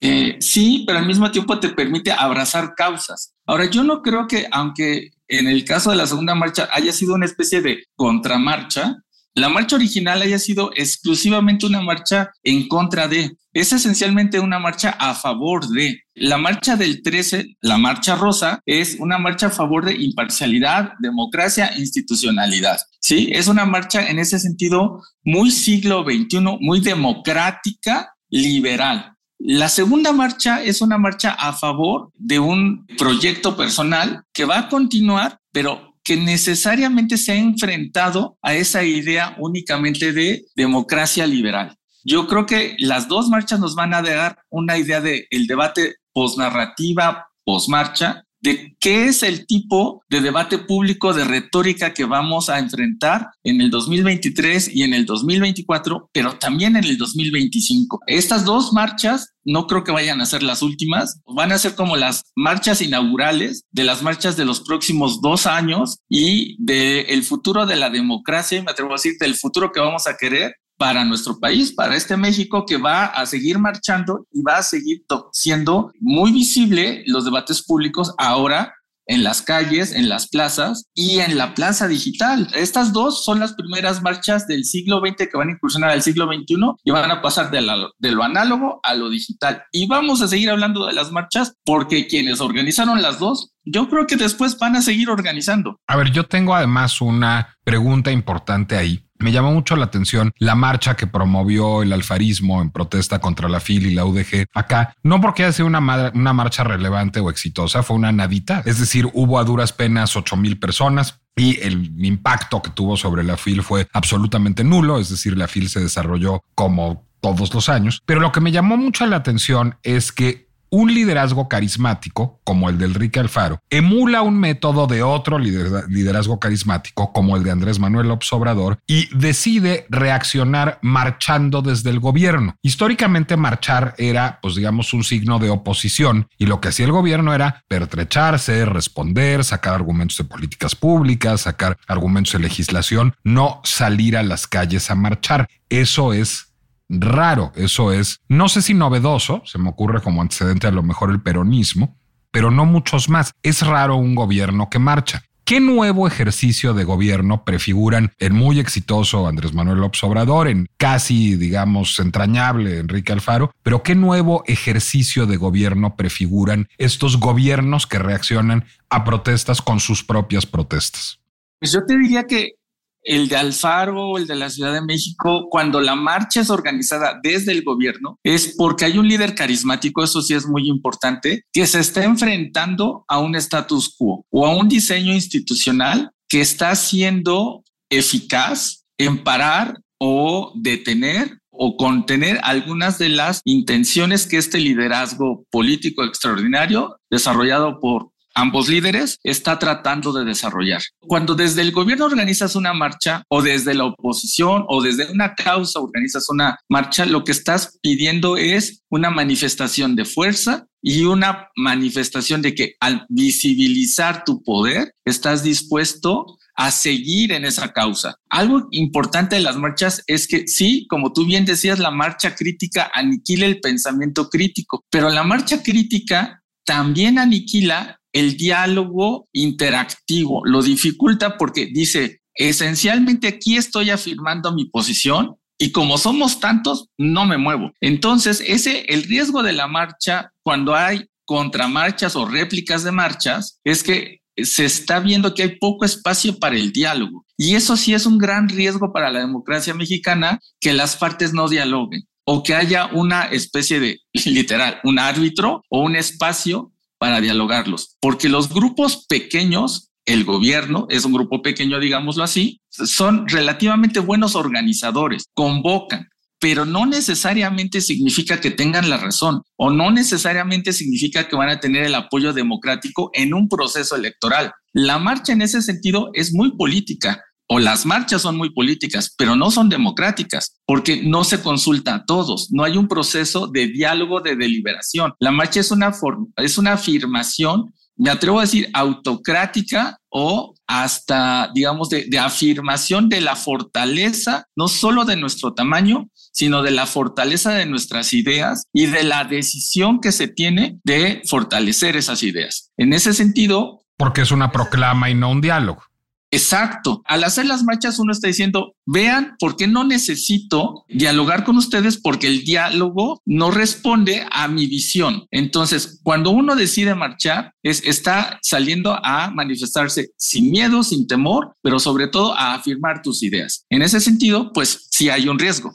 Eh, 0.00 0.36
sí, 0.38 0.84
pero 0.86 1.00
al 1.00 1.06
mismo 1.06 1.28
tiempo 1.32 1.58
te 1.58 1.70
permite 1.70 2.12
abrazar 2.12 2.76
causas. 2.76 3.34
Ahora, 3.46 3.68
yo 3.68 3.82
no 3.82 4.00
creo 4.00 4.28
que, 4.28 4.46
aunque 4.52 5.10
en 5.26 5.48
el 5.48 5.64
caso 5.64 5.90
de 5.90 5.96
la 5.96 6.06
segunda 6.06 6.36
marcha 6.36 6.68
haya 6.70 6.92
sido 6.92 7.16
una 7.16 7.26
especie 7.26 7.62
de 7.62 7.82
contramarcha, 7.96 8.98
la 9.38 9.48
marcha 9.48 9.76
original 9.76 10.20
haya 10.20 10.38
sido 10.38 10.72
exclusivamente 10.74 11.64
una 11.66 11.80
marcha 11.80 12.32
en 12.42 12.66
contra 12.66 13.06
de. 13.06 13.36
Es 13.58 13.72
esencialmente 13.72 14.38
una 14.38 14.60
marcha 14.60 14.90
a 14.90 15.16
favor 15.16 15.66
de. 15.66 16.02
La 16.14 16.38
marcha 16.38 16.76
del 16.76 17.02
13, 17.02 17.56
la 17.60 17.76
marcha 17.76 18.14
rosa, 18.14 18.60
es 18.64 18.98
una 19.00 19.18
marcha 19.18 19.48
a 19.48 19.50
favor 19.50 19.84
de 19.84 19.96
imparcialidad, 19.96 20.92
democracia, 21.00 21.72
institucionalidad. 21.76 22.78
Sí, 23.00 23.30
es 23.32 23.48
una 23.48 23.64
marcha 23.64 24.08
en 24.08 24.20
ese 24.20 24.38
sentido 24.38 25.02
muy 25.24 25.50
siglo 25.50 26.04
XXI, 26.04 26.38
muy 26.60 26.78
democrática, 26.78 28.14
liberal. 28.30 29.16
La 29.40 29.68
segunda 29.68 30.12
marcha 30.12 30.62
es 30.62 30.80
una 30.80 30.96
marcha 30.96 31.32
a 31.32 31.52
favor 31.52 32.12
de 32.14 32.38
un 32.38 32.86
proyecto 32.96 33.56
personal 33.56 34.22
que 34.32 34.44
va 34.44 34.58
a 34.58 34.68
continuar, 34.68 35.40
pero 35.50 35.96
que 36.04 36.16
necesariamente 36.16 37.16
se 37.16 37.32
ha 37.32 37.34
enfrentado 37.34 38.38
a 38.40 38.54
esa 38.54 38.84
idea 38.84 39.34
únicamente 39.38 40.12
de 40.12 40.44
democracia 40.54 41.26
liberal. 41.26 41.77
Yo 42.08 42.26
creo 42.26 42.46
que 42.46 42.74
las 42.78 43.06
dos 43.06 43.28
marchas 43.28 43.60
nos 43.60 43.74
van 43.74 43.92
a 43.92 44.00
dar 44.00 44.38
una 44.48 44.78
idea 44.78 45.02
del 45.02 45.26
el 45.28 45.46
debate 45.46 45.96
posnarrativa, 46.14 47.28
posmarcha, 47.44 48.24
de 48.40 48.76
qué 48.80 49.08
es 49.08 49.22
el 49.22 49.46
tipo 49.46 50.02
de 50.08 50.22
debate 50.22 50.56
público 50.56 51.12
de 51.12 51.24
retórica 51.24 51.92
que 51.92 52.06
vamos 52.06 52.48
a 52.48 52.60
enfrentar 52.60 53.28
en 53.44 53.60
el 53.60 53.70
2023 53.70 54.74
y 54.74 54.84
en 54.84 54.94
el 54.94 55.04
2024, 55.04 56.08
pero 56.10 56.38
también 56.38 56.76
en 56.76 56.84
el 56.84 56.96
2025. 56.96 58.00
Estas 58.06 58.46
dos 58.46 58.72
marchas 58.72 59.34
no 59.44 59.66
creo 59.66 59.84
que 59.84 59.92
vayan 59.92 60.22
a 60.22 60.26
ser 60.26 60.42
las 60.42 60.62
últimas, 60.62 61.20
van 61.26 61.52
a 61.52 61.58
ser 61.58 61.74
como 61.74 61.96
las 61.96 62.22
marchas 62.34 62.80
inaugurales 62.80 63.64
de 63.70 63.84
las 63.84 64.02
marchas 64.02 64.34
de 64.38 64.46
los 64.46 64.62
próximos 64.62 65.20
dos 65.20 65.46
años 65.46 65.98
y 66.08 66.56
del 66.64 67.22
futuro 67.22 67.66
de 67.66 67.76
la 67.76 67.90
democracia, 67.90 68.56
y 68.56 68.62
me 68.62 68.70
atrevo 68.70 68.92
a 68.92 68.94
decir 68.94 69.18
del 69.20 69.34
futuro 69.34 69.72
que 69.72 69.80
vamos 69.80 70.06
a 70.06 70.16
querer 70.16 70.54
para 70.78 71.04
nuestro 71.04 71.38
país, 71.38 71.72
para 71.72 71.96
este 71.96 72.16
México 72.16 72.64
que 72.64 72.78
va 72.78 73.06
a 73.06 73.26
seguir 73.26 73.58
marchando 73.58 74.26
y 74.32 74.42
va 74.42 74.58
a 74.58 74.62
seguir 74.62 75.02
siendo 75.32 75.92
muy 76.00 76.32
visible 76.32 77.02
los 77.06 77.24
debates 77.24 77.62
públicos 77.62 78.14
ahora 78.16 78.74
en 79.08 79.24
las 79.24 79.42
calles, 79.42 79.92
en 79.92 80.08
las 80.08 80.28
plazas 80.28 80.84
y 80.94 81.18
en 81.18 81.36
la 81.36 81.54
plaza 81.54 81.88
digital. 81.88 82.48
Estas 82.54 82.92
dos 82.92 83.24
son 83.24 83.40
las 83.40 83.54
primeras 83.54 84.02
marchas 84.02 84.46
del 84.46 84.64
siglo 84.64 85.00
XX 85.00 85.28
que 85.28 85.36
van 85.36 85.48
a 85.48 85.52
incursionar 85.52 85.90
al 85.90 86.02
siglo 86.02 86.26
XXI 86.26 86.56
y 86.84 86.90
van 86.90 87.10
a 87.10 87.22
pasar 87.22 87.50
de, 87.50 87.62
la, 87.62 87.88
de, 87.98 88.12
lo 88.12 88.22
análogo 88.22 88.80
a 88.82 88.94
lo 88.94 89.08
digital. 89.08 89.64
Y 89.72 89.88
vamos 89.88 90.20
a 90.20 90.28
seguir 90.28 90.50
hablando 90.50 90.86
de 90.86 90.92
las 90.92 91.10
marchas 91.10 91.54
porque 91.64 92.06
quienes 92.06 92.40
organizaron 92.40 93.00
las 93.00 93.18
dos, 93.18 93.50
yo 93.64 93.88
creo 93.88 94.06
que 94.06 94.16
después 94.16 94.58
van 94.58 94.76
a 94.76 94.82
seguir 94.82 95.08
organizando. 95.08 95.80
A 95.86 95.96
ver, 95.96 96.12
yo 96.12 96.26
tengo 96.26 96.54
además 96.54 97.00
una 97.00 97.56
pregunta 97.64 98.12
importante 98.12 98.76
ahí 98.76 99.07
Me 99.18 99.32
llamó 99.32 99.52
mucho 99.52 99.76
la 99.76 99.86
atención 99.86 100.32
la 100.38 100.54
marcha 100.54 100.96
que 100.96 101.06
promovió 101.06 101.82
el 101.82 101.92
alfarismo 101.92 102.62
en 102.62 102.70
protesta 102.70 103.20
contra 103.20 103.48
la 103.48 103.60
FIL 103.60 103.86
y 103.86 103.94
la 103.94 104.04
UDG 104.04 104.46
acá, 104.54 104.94
no 105.02 105.20
porque 105.20 105.44
haya 105.44 105.52
sido 105.52 105.66
una, 105.66 106.10
una 106.14 106.32
marcha 106.32 106.64
relevante 106.64 107.20
o 107.20 107.30
exitosa, 107.30 107.82
fue 107.82 107.96
una 107.96 108.12
nadita, 108.12 108.62
es 108.64 108.78
decir, 108.78 109.08
hubo 109.14 109.38
a 109.38 109.44
duras 109.44 109.72
penas 109.72 110.16
8 110.16 110.36
mil 110.36 110.58
personas, 110.58 111.20
y 111.38 111.60
el 111.60 112.04
impacto 112.04 112.60
que 112.60 112.70
tuvo 112.70 112.96
sobre 112.96 113.22
la 113.22 113.36
FIL 113.36 113.62
fue 113.62 113.86
absolutamente 113.92 114.64
nulo, 114.64 114.98
es 114.98 115.08
decir, 115.08 115.38
la 115.38 115.46
FIL 115.46 115.68
se 115.68 115.80
desarrolló 115.80 116.42
como 116.54 117.06
todos 117.20 117.54
los 117.54 117.68
años, 117.68 118.02
pero 118.06 118.20
lo 118.20 118.32
que 118.32 118.40
me 118.40 118.52
llamó 118.52 118.76
mucho 118.76 119.06
la 119.06 119.16
atención 119.16 119.76
es 119.82 120.12
que 120.12 120.47
un 120.70 120.92
liderazgo 120.92 121.48
carismático, 121.48 122.40
como 122.44 122.68
el 122.68 122.78
del 122.78 122.90
Enrique 122.90 123.20
Alfaro, 123.20 123.60
emula 123.70 124.22
un 124.22 124.38
método 124.38 124.86
de 124.86 125.02
otro 125.02 125.38
liderazgo 125.38 126.40
carismático, 126.40 127.12
como 127.12 127.36
el 127.36 127.44
de 127.44 127.50
Andrés 127.50 127.78
Manuel 127.78 128.08
López 128.08 128.32
Obrador, 128.32 128.78
y 128.86 129.14
decide 129.16 129.86
reaccionar 129.88 130.78
marchando 130.82 131.62
desde 131.62 131.90
el 131.90 132.00
gobierno. 132.00 132.56
Históricamente 132.62 133.36
marchar 133.36 133.94
era, 133.98 134.38
pues 134.42 134.54
digamos, 134.54 134.92
un 134.92 135.04
signo 135.04 135.38
de 135.38 135.50
oposición, 135.50 136.28
y 136.38 136.46
lo 136.46 136.60
que 136.60 136.68
hacía 136.68 136.86
el 136.86 136.92
gobierno 136.92 137.34
era 137.34 137.62
pertrecharse, 137.68 138.64
responder, 138.64 139.44
sacar 139.44 139.74
argumentos 139.74 140.16
de 140.18 140.24
políticas 140.24 140.74
públicas, 140.74 141.42
sacar 141.42 141.76
argumentos 141.86 142.32
de 142.32 142.40
legislación, 142.40 143.14
no 143.24 143.60
salir 143.64 144.16
a 144.16 144.22
las 144.22 144.46
calles 144.46 144.90
a 144.90 144.94
marchar. 144.94 145.48
Eso 145.68 146.12
es 146.12 146.47
raro. 146.88 147.52
Eso 147.54 147.92
es, 147.92 148.20
no 148.28 148.48
sé 148.48 148.62
si 148.62 148.74
novedoso, 148.74 149.42
se 149.44 149.58
me 149.58 149.68
ocurre 149.68 150.02
como 150.02 150.22
antecedente 150.22 150.66
a 150.66 150.72
lo 150.72 150.82
mejor 150.82 151.10
el 151.10 151.20
peronismo, 151.20 151.96
pero 152.30 152.50
no 152.50 152.64
muchos 152.64 153.08
más. 153.08 153.32
Es 153.42 153.66
raro 153.66 153.96
un 153.96 154.14
gobierno 154.14 154.68
que 154.70 154.78
marcha. 154.78 155.22
¿Qué 155.48 155.60
nuevo 155.60 156.06
ejercicio 156.06 156.74
de 156.74 156.84
gobierno 156.84 157.42
prefiguran 157.42 158.12
el 158.18 158.34
muy 158.34 158.60
exitoso 158.60 159.26
Andrés 159.26 159.54
Manuel 159.54 159.78
López 159.78 160.04
Obrador, 160.04 160.46
en 160.46 160.68
casi, 160.76 161.36
digamos, 161.36 161.98
entrañable 162.00 162.80
Enrique 162.80 163.14
Alfaro? 163.14 163.50
Pero 163.62 163.82
¿qué 163.82 163.94
nuevo 163.94 164.44
ejercicio 164.46 165.24
de 165.24 165.38
gobierno 165.38 165.96
prefiguran 165.96 166.68
estos 166.76 167.18
gobiernos 167.18 167.86
que 167.86 167.98
reaccionan 167.98 168.66
a 168.90 169.04
protestas 169.04 169.62
con 169.62 169.80
sus 169.80 170.04
propias 170.04 170.44
protestas? 170.44 171.18
Pues 171.58 171.72
yo 171.72 171.80
te 171.86 171.96
diría 171.96 172.24
que 172.24 172.57
el 173.02 173.28
de 173.28 173.36
Alfaro, 173.36 174.18
el 174.18 174.26
de 174.26 174.36
la 174.36 174.50
Ciudad 174.50 174.72
de 174.72 174.82
México, 174.82 175.48
cuando 175.50 175.80
la 175.80 175.94
marcha 175.94 176.40
es 176.40 176.50
organizada 176.50 177.18
desde 177.22 177.52
el 177.52 177.62
gobierno, 177.62 178.18
es 178.22 178.54
porque 178.56 178.84
hay 178.84 178.98
un 178.98 179.08
líder 179.08 179.34
carismático, 179.34 180.02
eso 180.02 180.22
sí 180.22 180.34
es 180.34 180.46
muy 180.46 180.68
importante, 180.68 181.42
que 181.52 181.66
se 181.66 181.80
está 181.80 182.04
enfrentando 182.04 183.04
a 183.08 183.18
un 183.18 183.34
status 183.36 183.94
quo 183.96 184.24
o 184.30 184.46
a 184.46 184.56
un 184.56 184.68
diseño 184.68 185.12
institucional 185.12 186.10
que 186.28 186.40
está 186.40 186.74
siendo 186.74 187.64
eficaz 187.90 188.84
en 188.98 189.22
parar 189.24 189.80
o 189.98 190.52
detener 190.56 191.38
o 191.50 191.76
contener 191.76 192.38
algunas 192.44 192.98
de 192.98 193.08
las 193.08 193.40
intenciones 193.44 194.26
que 194.26 194.36
este 194.36 194.58
liderazgo 194.58 195.44
político 195.50 196.04
extraordinario 196.04 196.96
desarrollado 197.10 197.80
por 197.80 198.12
ambos 198.38 198.68
líderes 198.68 199.18
está 199.24 199.58
tratando 199.58 200.12
de 200.12 200.24
desarrollar. 200.24 200.80
Cuando 201.00 201.34
desde 201.34 201.60
el 201.62 201.72
gobierno 201.72 202.06
organizas 202.06 202.54
una 202.54 202.72
marcha 202.72 203.24
o 203.28 203.42
desde 203.42 203.74
la 203.74 203.84
oposición 203.84 204.64
o 204.68 204.80
desde 204.80 205.10
una 205.10 205.34
causa 205.34 205.80
organizas 205.80 206.28
una 206.30 206.56
marcha, 206.68 207.04
lo 207.04 207.24
que 207.24 207.32
estás 207.32 207.78
pidiendo 207.82 208.36
es 208.36 208.84
una 208.90 209.10
manifestación 209.10 209.96
de 209.96 210.04
fuerza 210.04 210.66
y 210.80 211.02
una 211.02 211.48
manifestación 211.56 212.40
de 212.40 212.54
que 212.54 212.74
al 212.78 213.04
visibilizar 213.08 214.24
tu 214.24 214.42
poder 214.44 214.94
estás 215.04 215.42
dispuesto 215.42 216.38
a 216.54 216.70
seguir 216.70 217.32
en 217.32 217.44
esa 217.44 217.72
causa. 217.72 218.16
Algo 218.30 218.68
importante 218.70 219.34
de 219.34 219.42
las 219.42 219.56
marchas 219.56 220.04
es 220.06 220.28
que 220.28 220.46
sí, 220.46 220.86
como 220.88 221.12
tú 221.12 221.24
bien 221.24 221.44
decías, 221.44 221.80
la 221.80 221.90
marcha 221.90 222.36
crítica 222.36 222.90
aniquila 222.94 223.46
el 223.46 223.60
pensamiento 223.60 224.28
crítico, 224.28 224.84
pero 224.90 225.08
la 225.10 225.24
marcha 225.24 225.62
crítica 225.62 226.42
también 226.64 227.18
aniquila 227.18 227.98
el 228.12 228.36
diálogo 228.36 229.28
interactivo, 229.32 230.42
lo 230.44 230.62
dificulta 230.62 231.36
porque 231.36 231.66
dice, 231.66 232.20
esencialmente 232.34 233.28
aquí 233.28 233.56
estoy 233.56 233.90
afirmando 233.90 234.52
mi 234.52 234.66
posición 234.66 235.36
y 235.58 235.72
como 235.72 235.98
somos 235.98 236.40
tantos, 236.40 236.88
no 236.96 237.26
me 237.26 237.36
muevo. 237.36 237.72
Entonces, 237.80 238.42
ese, 238.46 238.82
el 238.88 239.02
riesgo 239.02 239.42
de 239.42 239.52
la 239.52 239.66
marcha 239.66 240.32
cuando 240.42 240.74
hay 240.74 241.06
contramarchas 241.24 242.16
o 242.16 242.26
réplicas 242.26 242.84
de 242.84 242.92
marchas 242.92 243.60
es 243.64 243.82
que 243.82 244.20
se 244.36 244.64
está 244.64 245.00
viendo 245.00 245.34
que 245.34 245.42
hay 245.42 245.58
poco 245.58 245.84
espacio 245.84 246.38
para 246.38 246.56
el 246.56 246.72
diálogo. 246.72 247.26
Y 247.36 247.56
eso 247.56 247.76
sí 247.76 247.92
es 247.92 248.06
un 248.06 248.18
gran 248.18 248.48
riesgo 248.48 248.92
para 248.92 249.10
la 249.10 249.20
democracia 249.20 249.74
mexicana, 249.74 250.40
que 250.60 250.72
las 250.72 250.96
partes 250.96 251.32
no 251.32 251.48
dialoguen 251.48 252.06
o 252.30 252.42
que 252.42 252.54
haya 252.54 252.86
una 252.92 253.22
especie 253.22 253.80
de, 253.80 254.00
literal, 254.26 254.80
un 254.84 254.98
árbitro 254.98 255.62
o 255.70 255.80
un 255.80 255.96
espacio 255.96 256.72
para 256.98 257.20
dialogarlos, 257.20 257.96
porque 258.00 258.28
los 258.28 258.48
grupos 258.52 259.06
pequeños, 259.08 259.90
el 260.04 260.24
gobierno 260.24 260.86
es 260.90 261.04
un 261.04 261.12
grupo 261.12 261.42
pequeño, 261.42 261.78
digámoslo 261.80 262.24
así, 262.24 262.60
son 262.68 263.28
relativamente 263.28 264.00
buenos 264.00 264.34
organizadores, 264.34 265.26
convocan, 265.34 266.08
pero 266.40 266.64
no 266.64 266.86
necesariamente 266.86 267.80
significa 267.80 268.40
que 268.40 268.50
tengan 268.50 268.88
la 268.88 268.96
razón 268.96 269.42
o 269.56 269.70
no 269.70 269.90
necesariamente 269.90 270.72
significa 270.72 271.28
que 271.28 271.36
van 271.36 271.48
a 271.48 271.60
tener 271.60 271.84
el 271.84 271.94
apoyo 271.94 272.32
democrático 272.32 273.10
en 273.14 273.34
un 273.34 273.48
proceso 273.48 273.96
electoral. 273.96 274.52
La 274.72 274.98
marcha 274.98 275.32
en 275.32 275.42
ese 275.42 275.62
sentido 275.62 276.10
es 276.14 276.32
muy 276.32 276.56
política 276.56 277.24
o 277.48 277.58
las 277.58 277.86
marchas 277.86 278.22
son 278.22 278.36
muy 278.36 278.50
políticas, 278.50 279.14
pero 279.16 279.34
no 279.34 279.50
son 279.50 279.68
democráticas, 279.68 280.60
porque 280.66 281.02
no 281.02 281.24
se 281.24 281.42
consulta 281.42 281.94
a 281.94 282.04
todos, 282.04 282.48
no 282.52 282.62
hay 282.62 282.76
un 282.76 282.88
proceso 282.88 283.48
de 283.48 283.68
diálogo, 283.68 284.20
de 284.20 284.36
deliberación. 284.36 285.14
La 285.18 285.32
marcha 285.32 285.60
es 285.60 285.70
una, 285.70 285.92
es 286.36 286.58
una 286.58 286.74
afirmación, 286.74 287.72
me 287.96 288.10
atrevo 288.10 288.38
a 288.38 288.42
decir, 288.42 288.68
autocrática 288.74 289.98
o 290.10 290.54
hasta, 290.66 291.50
digamos, 291.54 291.88
de, 291.88 292.04
de 292.04 292.18
afirmación 292.18 293.08
de 293.08 293.22
la 293.22 293.34
fortaleza, 293.34 294.46
no 294.54 294.68
solo 294.68 295.04
de 295.04 295.16
nuestro 295.16 295.54
tamaño, 295.54 296.08
sino 296.30 296.62
de 296.62 296.70
la 296.70 296.86
fortaleza 296.86 297.54
de 297.54 297.66
nuestras 297.66 298.12
ideas 298.12 298.64
y 298.72 298.86
de 298.86 299.02
la 299.02 299.24
decisión 299.24 300.00
que 300.00 300.12
se 300.12 300.28
tiene 300.28 300.78
de 300.84 301.22
fortalecer 301.26 301.96
esas 301.96 302.22
ideas. 302.22 302.70
En 302.76 302.92
ese 302.92 303.14
sentido... 303.14 303.80
Porque 303.96 304.20
es 304.20 304.30
una 304.30 304.52
proclama 304.52 305.10
y 305.10 305.14
no 305.14 305.30
un 305.30 305.40
diálogo. 305.40 305.82
Exacto. 306.30 307.02
Al 307.06 307.24
hacer 307.24 307.46
las 307.46 307.64
marchas 307.64 307.98
uno 307.98 308.12
está 308.12 308.28
diciendo, 308.28 308.74
vean, 308.86 309.36
¿por 309.38 309.56
qué 309.56 309.66
no 309.66 309.84
necesito 309.84 310.84
dialogar 310.88 311.44
con 311.44 311.56
ustedes? 311.56 311.98
Porque 311.98 312.26
el 312.26 312.44
diálogo 312.44 313.22
no 313.24 313.50
responde 313.50 314.26
a 314.30 314.48
mi 314.48 314.66
visión. 314.66 315.26
Entonces, 315.30 316.00
cuando 316.02 316.30
uno 316.30 316.54
decide 316.54 316.94
marchar, 316.94 317.54
es, 317.62 317.82
está 317.84 318.38
saliendo 318.42 318.98
a 319.02 319.30
manifestarse 319.30 320.10
sin 320.16 320.50
miedo, 320.50 320.82
sin 320.82 321.06
temor, 321.06 321.54
pero 321.62 321.78
sobre 321.78 322.08
todo 322.08 322.34
a 322.34 322.54
afirmar 322.54 323.02
tus 323.02 323.22
ideas. 323.22 323.64
En 323.70 323.82
ese 323.82 324.00
sentido, 324.00 324.52
pues 324.52 324.88
sí 324.90 325.08
hay 325.08 325.28
un 325.28 325.38
riesgo. 325.38 325.72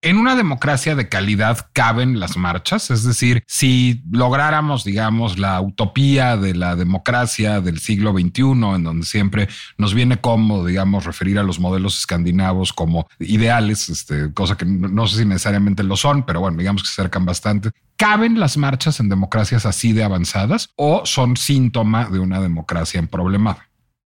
En 0.00 0.16
una 0.16 0.36
democracia 0.36 0.94
de 0.94 1.08
calidad 1.08 1.70
caben 1.72 2.20
las 2.20 2.36
marchas, 2.36 2.88
es 2.92 3.02
decir, 3.02 3.42
si 3.48 4.04
lográramos, 4.08 4.84
digamos, 4.84 5.40
la 5.40 5.60
utopía 5.60 6.36
de 6.36 6.54
la 6.54 6.76
democracia 6.76 7.60
del 7.60 7.80
siglo 7.80 8.12
XXI, 8.12 8.42
en 8.76 8.84
donde 8.84 9.04
siempre 9.04 9.48
nos 9.76 9.94
viene 9.94 10.18
cómodo, 10.18 10.66
digamos, 10.66 11.04
referir 11.04 11.36
a 11.40 11.42
los 11.42 11.58
modelos 11.58 11.98
escandinavos 11.98 12.72
como 12.72 13.08
ideales, 13.18 13.88
este, 13.88 14.32
cosa 14.32 14.56
que 14.56 14.66
no 14.66 15.08
sé 15.08 15.18
si 15.18 15.24
necesariamente 15.24 15.82
lo 15.82 15.96
son, 15.96 16.24
pero 16.24 16.38
bueno, 16.38 16.58
digamos 16.58 16.84
que 16.84 16.88
se 16.90 17.00
acercan 17.00 17.26
bastante. 17.26 17.70
¿Caben 17.96 18.38
las 18.38 18.56
marchas 18.56 19.00
en 19.00 19.08
democracias 19.08 19.66
así 19.66 19.92
de 19.92 20.04
avanzadas 20.04 20.70
o 20.76 21.06
son 21.06 21.36
síntoma 21.36 22.08
de 22.08 22.20
una 22.20 22.40
democracia 22.40 23.00
en 23.00 23.08
problemada? 23.08 23.67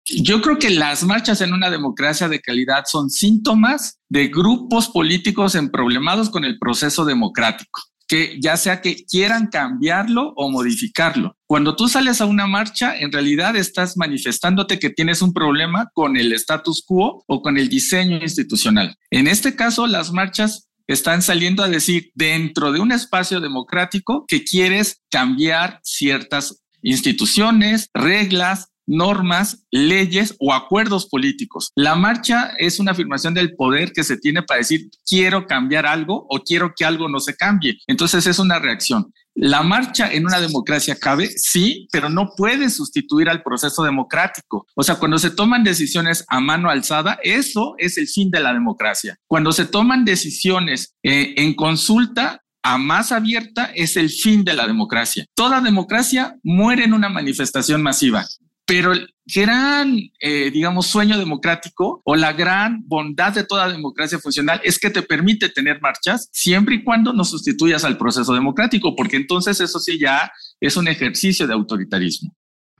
Yo 0.07 0.41
creo 0.41 0.59
que 0.59 0.69
las 0.69 1.03
marchas 1.03 1.41
en 1.41 1.53
una 1.53 1.71
democracia 1.71 2.29
de 2.29 2.39
calidad 2.39 2.83
son 2.85 3.09
síntomas 3.09 3.99
de 4.07 4.27
grupos 4.27 4.89
políticos 4.89 5.55
emproblemados 5.55 6.29
con 6.29 6.45
el 6.45 6.59
proceso 6.59 7.05
democrático, 7.05 7.81
que 8.07 8.37
ya 8.39 8.55
sea 8.55 8.81
que 8.81 9.03
quieran 9.05 9.47
cambiarlo 9.47 10.33
o 10.35 10.51
modificarlo. 10.51 11.35
Cuando 11.47 11.75
tú 11.75 11.87
sales 11.87 12.21
a 12.21 12.25
una 12.25 12.45
marcha, 12.45 12.95
en 12.95 13.11
realidad 13.11 13.55
estás 13.55 13.97
manifestándote 13.97 14.77
que 14.77 14.91
tienes 14.91 15.23
un 15.23 15.33
problema 15.33 15.89
con 15.93 16.17
el 16.17 16.33
status 16.33 16.83
quo 16.85 17.23
o 17.25 17.41
con 17.41 17.57
el 17.57 17.67
diseño 17.67 18.17
institucional. 18.21 18.95
En 19.09 19.27
este 19.27 19.55
caso, 19.55 19.87
las 19.87 20.11
marchas 20.11 20.69
están 20.85 21.23
saliendo 21.23 21.63
a 21.63 21.69
decir 21.69 22.11
dentro 22.13 22.71
de 22.71 22.79
un 22.79 22.91
espacio 22.91 23.39
democrático 23.39 24.25
que 24.27 24.43
quieres 24.43 25.01
cambiar 25.09 25.79
ciertas 25.83 26.61
instituciones, 26.83 27.89
reglas, 27.95 28.67
normas, 28.87 29.65
leyes 29.71 30.35
o 30.39 30.53
acuerdos 30.53 31.07
políticos. 31.07 31.71
La 31.75 31.95
marcha 31.95 32.51
es 32.57 32.79
una 32.79 32.91
afirmación 32.91 33.33
del 33.33 33.55
poder 33.55 33.91
que 33.91 34.03
se 34.03 34.17
tiene 34.17 34.43
para 34.43 34.59
decir 34.59 34.89
quiero 35.05 35.47
cambiar 35.47 35.85
algo 35.85 36.25
o 36.29 36.39
quiero 36.39 36.73
que 36.75 36.85
algo 36.85 37.09
no 37.09 37.19
se 37.19 37.35
cambie. 37.35 37.77
Entonces 37.87 38.27
es 38.27 38.39
una 38.39 38.59
reacción. 38.59 39.11
La 39.37 39.63
marcha 39.63 40.09
en 40.13 40.25
una 40.25 40.39
democracia 40.39 40.95
cabe, 40.95 41.27
sí, 41.27 41.89
pero 41.91 42.09
no 42.09 42.31
puede 42.37 42.69
sustituir 42.69 43.27
al 43.27 43.43
proceso 43.43 43.83
democrático. 43.83 44.65
O 44.75 44.81
sea, 44.83 44.95
cuando 44.95 45.19
se 45.19 45.29
toman 45.29 45.65
decisiones 45.65 46.23
a 46.29 46.39
mano 46.39 46.69
alzada, 46.69 47.19
eso 47.21 47.75
es 47.77 47.97
el 47.97 48.07
fin 48.07 48.31
de 48.31 48.39
la 48.39 48.53
democracia. 48.53 49.17
Cuando 49.27 49.51
se 49.51 49.65
toman 49.65 50.05
decisiones 50.05 50.95
eh, 51.03 51.33
en 51.35 51.53
consulta, 51.53 52.45
a 52.63 52.77
más 52.77 53.11
abierta 53.11 53.71
es 53.75 53.97
el 53.97 54.09
fin 54.09 54.43
de 54.43 54.53
la 54.53 54.65
democracia. 54.65 55.25
Toda 55.35 55.61
democracia 55.61 56.35
muere 56.41 56.85
en 56.85 56.93
una 56.93 57.09
manifestación 57.09 57.83
masiva. 57.83 58.25
Pero 58.65 58.93
el 58.93 59.13
gran, 59.25 59.97
eh, 60.19 60.51
digamos, 60.51 60.87
sueño 60.87 61.17
democrático 61.17 62.01
o 62.03 62.15
la 62.15 62.33
gran 62.33 62.83
bondad 62.87 63.33
de 63.33 63.43
toda 63.43 63.69
democracia 63.69 64.19
funcional 64.19 64.61
es 64.63 64.79
que 64.79 64.89
te 64.89 65.01
permite 65.01 65.49
tener 65.49 65.81
marchas 65.81 66.29
siempre 66.31 66.75
y 66.75 66.83
cuando 66.83 67.13
no 67.13 67.23
sustituyas 67.23 67.83
al 67.83 67.97
proceso 67.97 68.33
democrático, 68.33 68.95
porque 68.95 69.17
entonces 69.17 69.59
eso 69.61 69.79
sí 69.79 69.99
ya 69.99 70.31
es 70.59 70.77
un 70.77 70.87
ejercicio 70.87 71.47
de 71.47 71.53
autoritarismo. 71.53 72.35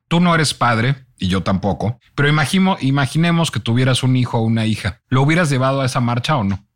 Tú 0.08 0.20
no 0.20 0.36
eres 0.36 0.54
padre 0.54 1.08
y 1.18 1.28
yo 1.28 1.42
tampoco, 1.42 2.00
pero 2.14 2.30
imagino, 2.30 2.78
imaginemos 2.80 3.50
que 3.50 3.60
tuvieras 3.60 4.04
un 4.04 4.16
hijo 4.16 4.38
o 4.38 4.44
una 4.44 4.66
hija. 4.66 5.02
¿Lo 5.08 5.24
hubieras 5.24 5.50
llevado 5.50 5.82
a 5.82 5.86
esa 5.86 6.00
marcha 6.00 6.38
o 6.38 6.44
no? 6.44 6.68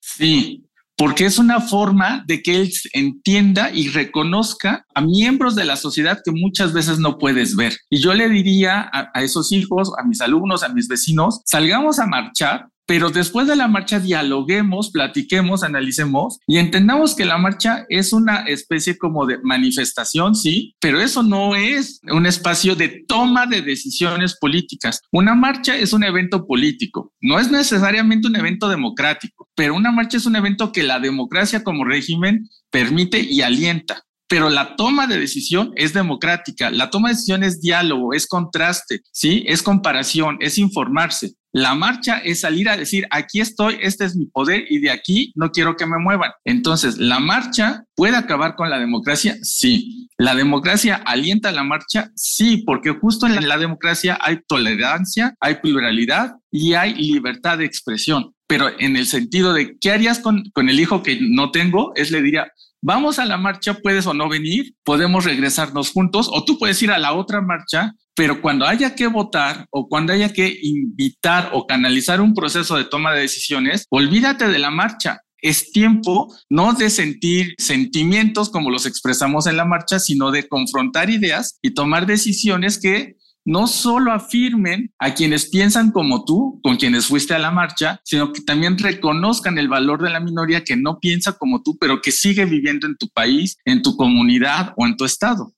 Sí, 0.00 0.69
porque 1.00 1.24
es 1.24 1.38
una 1.38 1.62
forma 1.62 2.22
de 2.26 2.42
que 2.42 2.60
él 2.60 2.70
entienda 2.92 3.70
y 3.72 3.88
reconozca 3.88 4.84
a 4.94 5.00
miembros 5.00 5.56
de 5.56 5.64
la 5.64 5.76
sociedad 5.76 6.20
que 6.22 6.30
muchas 6.30 6.74
veces 6.74 6.98
no 6.98 7.16
puedes 7.16 7.56
ver. 7.56 7.74
Y 7.88 8.02
yo 8.02 8.12
le 8.12 8.28
diría 8.28 8.90
a, 8.92 9.22
esos 9.22 9.50
hijos, 9.50 9.90
a 9.98 10.04
mis 10.04 10.20
alumnos, 10.20 10.62
a 10.62 10.68
mis 10.68 10.88
vecinos, 10.88 11.40
salgamos 11.46 11.98
a 12.00 12.06
marchar 12.06 12.68
pero 12.90 13.08
después 13.08 13.46
de 13.46 13.54
la 13.54 13.68
marcha 13.68 14.00
dialoguemos, 14.00 14.90
platiquemos, 14.90 15.62
analicemos 15.62 16.40
y 16.48 16.58
entendamos 16.58 17.14
que 17.14 17.24
la 17.24 17.38
marcha 17.38 17.86
es 17.88 18.12
una 18.12 18.38
especie 18.48 18.98
como 18.98 19.26
de 19.26 19.38
manifestación, 19.44 20.34
sí, 20.34 20.74
pero 20.80 21.00
eso 21.00 21.22
no 21.22 21.54
es 21.54 22.00
un 22.10 22.26
espacio 22.26 22.74
de 22.74 23.04
toma 23.06 23.46
de 23.46 23.62
decisiones 23.62 24.36
políticas. 24.40 25.02
Una 25.12 25.36
marcha 25.36 25.76
es 25.76 25.92
un 25.92 26.02
evento 26.02 26.48
político, 26.48 27.12
no 27.20 27.38
es 27.38 27.48
necesariamente 27.48 28.26
un 28.26 28.34
evento 28.34 28.68
democrático, 28.68 29.48
pero 29.54 29.76
una 29.76 29.92
marcha 29.92 30.16
es 30.16 30.26
un 30.26 30.34
evento 30.34 30.72
que 30.72 30.82
la 30.82 30.98
democracia 30.98 31.62
como 31.62 31.84
régimen 31.84 32.48
permite 32.72 33.20
y 33.20 33.42
alienta 33.42 34.02
pero 34.30 34.48
la 34.48 34.76
toma 34.76 35.08
de 35.08 35.18
decisión 35.18 35.72
es 35.74 35.92
democrática, 35.92 36.70
la 36.70 36.88
toma 36.88 37.08
de 37.08 37.14
decisión 37.14 37.42
es 37.42 37.60
diálogo, 37.60 38.14
es 38.14 38.28
contraste, 38.28 39.00
¿sí? 39.10 39.42
Es 39.48 39.60
comparación, 39.60 40.36
es 40.38 40.56
informarse. 40.56 41.32
La 41.52 41.74
marcha 41.74 42.18
es 42.18 42.42
salir 42.42 42.68
a 42.68 42.76
decir, 42.76 43.08
aquí 43.10 43.40
estoy, 43.40 43.78
este 43.80 44.04
es 44.04 44.14
mi 44.14 44.26
poder 44.26 44.66
y 44.70 44.78
de 44.78 44.92
aquí 44.92 45.32
no 45.34 45.50
quiero 45.50 45.74
que 45.74 45.84
me 45.84 45.98
muevan. 45.98 46.30
Entonces, 46.44 46.96
¿la 46.98 47.18
marcha 47.18 47.82
puede 47.96 48.16
acabar 48.16 48.54
con 48.54 48.70
la 48.70 48.78
democracia? 48.78 49.36
Sí. 49.42 50.08
¿La 50.16 50.36
democracia 50.36 50.94
alienta 50.94 51.50
la 51.50 51.64
marcha? 51.64 52.12
Sí, 52.14 52.62
porque 52.64 52.90
justo 52.90 53.26
en 53.26 53.48
la 53.48 53.58
democracia 53.58 54.16
hay 54.20 54.38
tolerancia, 54.46 55.34
hay 55.40 55.56
pluralidad 55.56 56.36
y 56.52 56.74
hay 56.74 56.94
libertad 56.94 57.58
de 57.58 57.64
expresión. 57.64 58.32
Pero 58.46 58.70
en 58.78 58.94
el 58.96 59.06
sentido 59.06 59.52
de, 59.52 59.76
¿qué 59.80 59.90
harías 59.90 60.20
con, 60.20 60.44
con 60.52 60.68
el 60.68 60.78
hijo 60.78 61.02
que 61.02 61.18
no 61.20 61.50
tengo? 61.50 61.92
Es 61.96 62.12
le 62.12 62.22
diría, 62.22 62.46
vamos 62.82 63.18
a 63.18 63.24
la 63.24 63.36
marcha, 63.36 63.74
puedes 63.74 64.06
o 64.06 64.14
no 64.14 64.28
venir, 64.28 64.74
podemos 64.84 65.24
regresarnos 65.24 65.90
juntos 65.90 66.28
o 66.32 66.44
tú 66.44 66.58
puedes 66.58 66.82
ir 66.82 66.90
a 66.90 66.98
la 66.98 67.12
otra 67.12 67.40
marcha, 67.40 67.94
pero 68.14 68.40
cuando 68.40 68.66
haya 68.66 68.94
que 68.94 69.06
votar 69.06 69.66
o 69.70 69.88
cuando 69.88 70.12
haya 70.12 70.32
que 70.32 70.58
invitar 70.62 71.50
o 71.52 71.66
canalizar 71.66 72.20
un 72.20 72.34
proceso 72.34 72.76
de 72.76 72.84
toma 72.84 73.12
de 73.12 73.22
decisiones, 73.22 73.86
olvídate 73.90 74.48
de 74.48 74.58
la 74.58 74.70
marcha. 74.70 75.20
Es 75.42 75.72
tiempo 75.72 76.34
no 76.50 76.74
de 76.74 76.90
sentir 76.90 77.54
sentimientos 77.56 78.50
como 78.50 78.70
los 78.70 78.84
expresamos 78.84 79.46
en 79.46 79.56
la 79.56 79.64
marcha, 79.64 79.98
sino 79.98 80.30
de 80.30 80.46
confrontar 80.46 81.08
ideas 81.08 81.58
y 81.62 81.70
tomar 81.70 82.06
decisiones 82.06 82.78
que 82.78 83.16
no 83.50 83.66
solo 83.66 84.12
afirmen 84.12 84.94
a 85.00 85.12
quienes 85.12 85.50
piensan 85.50 85.90
como 85.90 86.24
tú, 86.24 86.60
con 86.62 86.76
quienes 86.76 87.06
fuiste 87.06 87.34
a 87.34 87.38
la 87.40 87.50
marcha, 87.50 88.00
sino 88.04 88.32
que 88.32 88.42
también 88.42 88.78
reconozcan 88.78 89.58
el 89.58 89.66
valor 89.66 90.00
de 90.00 90.10
la 90.10 90.20
minoría 90.20 90.62
que 90.62 90.76
no 90.76 91.00
piensa 91.00 91.32
como 91.32 91.60
tú, 91.60 91.76
pero 91.80 92.00
que 92.00 92.12
sigue 92.12 92.44
viviendo 92.44 92.86
en 92.86 92.96
tu 92.96 93.08
país, 93.08 93.58
en 93.64 93.82
tu 93.82 93.96
comunidad 93.96 94.72
o 94.76 94.86
en 94.86 94.96
tu 94.96 95.04
estado. 95.04 95.52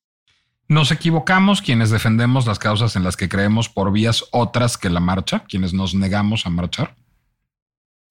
Nos 0.69 0.91
equivocamos 0.91 1.61
quienes 1.61 1.91
defendemos 1.91 2.47
las 2.47 2.59
causas 2.59 2.97
en 2.97 3.05
las 3.05 3.19
que 3.19 3.29
creemos 3.29 3.69
por 3.69 3.93
vías 3.93 4.25
otras 4.33 4.79
que 4.79 4.89
la 4.89 5.01
marcha, 5.01 5.45
quienes 5.47 5.75
nos 5.75 5.95
negamos 5.95 6.47
a 6.47 6.51
marchar. 6.51 6.97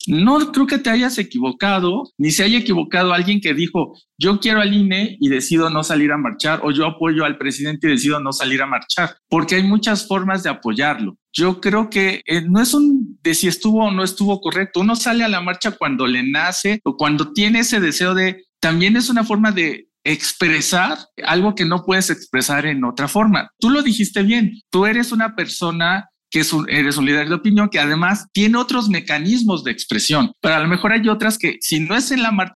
No 0.07 0.51
creo 0.51 0.67
que 0.67 0.77
te 0.77 0.89
hayas 0.89 1.17
equivocado, 1.17 2.11
ni 2.17 2.31
se 2.31 2.43
haya 2.43 2.59
equivocado 2.59 3.13
alguien 3.13 3.41
que 3.41 3.53
dijo, 3.53 3.93
yo 4.17 4.39
quiero 4.39 4.61
al 4.61 4.73
INE 4.73 5.17
y 5.19 5.29
decido 5.29 5.69
no 5.69 5.83
salir 5.83 6.11
a 6.11 6.17
marchar, 6.17 6.61
o 6.63 6.71
yo 6.71 6.85
apoyo 6.85 7.25
al 7.25 7.37
presidente 7.37 7.87
y 7.87 7.91
decido 7.91 8.19
no 8.19 8.31
salir 8.33 8.61
a 8.61 8.67
marchar, 8.67 9.15
porque 9.29 9.55
hay 9.55 9.63
muchas 9.63 10.07
formas 10.07 10.43
de 10.43 10.49
apoyarlo. 10.49 11.17
Yo 11.33 11.61
creo 11.61 11.89
que 11.89 12.21
eh, 12.25 12.41
no 12.41 12.61
es 12.61 12.73
un 12.73 13.17
de 13.21 13.33
si 13.33 13.47
estuvo 13.47 13.85
o 13.85 13.91
no 13.91 14.03
estuvo 14.03 14.41
correcto. 14.41 14.81
Uno 14.81 14.95
sale 14.95 15.23
a 15.23 15.29
la 15.29 15.41
marcha 15.41 15.71
cuando 15.71 16.07
le 16.07 16.29
nace 16.29 16.81
o 16.83 16.97
cuando 16.97 17.31
tiene 17.31 17.59
ese 17.59 17.79
deseo 17.79 18.13
de, 18.13 18.43
también 18.59 18.97
es 18.97 19.09
una 19.09 19.23
forma 19.23 19.51
de 19.51 19.87
expresar 20.03 20.97
algo 21.25 21.53
que 21.55 21.65
no 21.65 21.83
puedes 21.83 22.09
expresar 22.09 22.65
en 22.65 22.83
otra 22.83 23.07
forma. 23.07 23.51
Tú 23.59 23.69
lo 23.69 23.81
dijiste 23.81 24.23
bien, 24.23 24.59
tú 24.71 24.85
eres 24.85 25.11
una 25.11 25.35
persona 25.35 26.09
que 26.31 26.39
es 26.39 26.53
un, 26.53 26.67
eres 26.69 26.97
un 26.97 27.05
líder 27.05 27.27
de 27.27 27.35
opinión 27.35 27.69
que 27.69 27.79
además 27.79 28.27
tiene 28.31 28.57
otros 28.57 28.89
mecanismos 28.89 29.63
de 29.63 29.71
expresión, 29.71 30.31
pero 30.41 30.55
a 30.55 30.59
lo 30.59 30.67
mejor 30.67 30.93
hay 30.93 31.07
otras 31.09 31.37
que 31.37 31.57
si 31.59 31.81
no 31.81 31.95
es 31.95 32.09
en 32.11 32.23
la 32.23 32.31
marcha. 32.31 32.55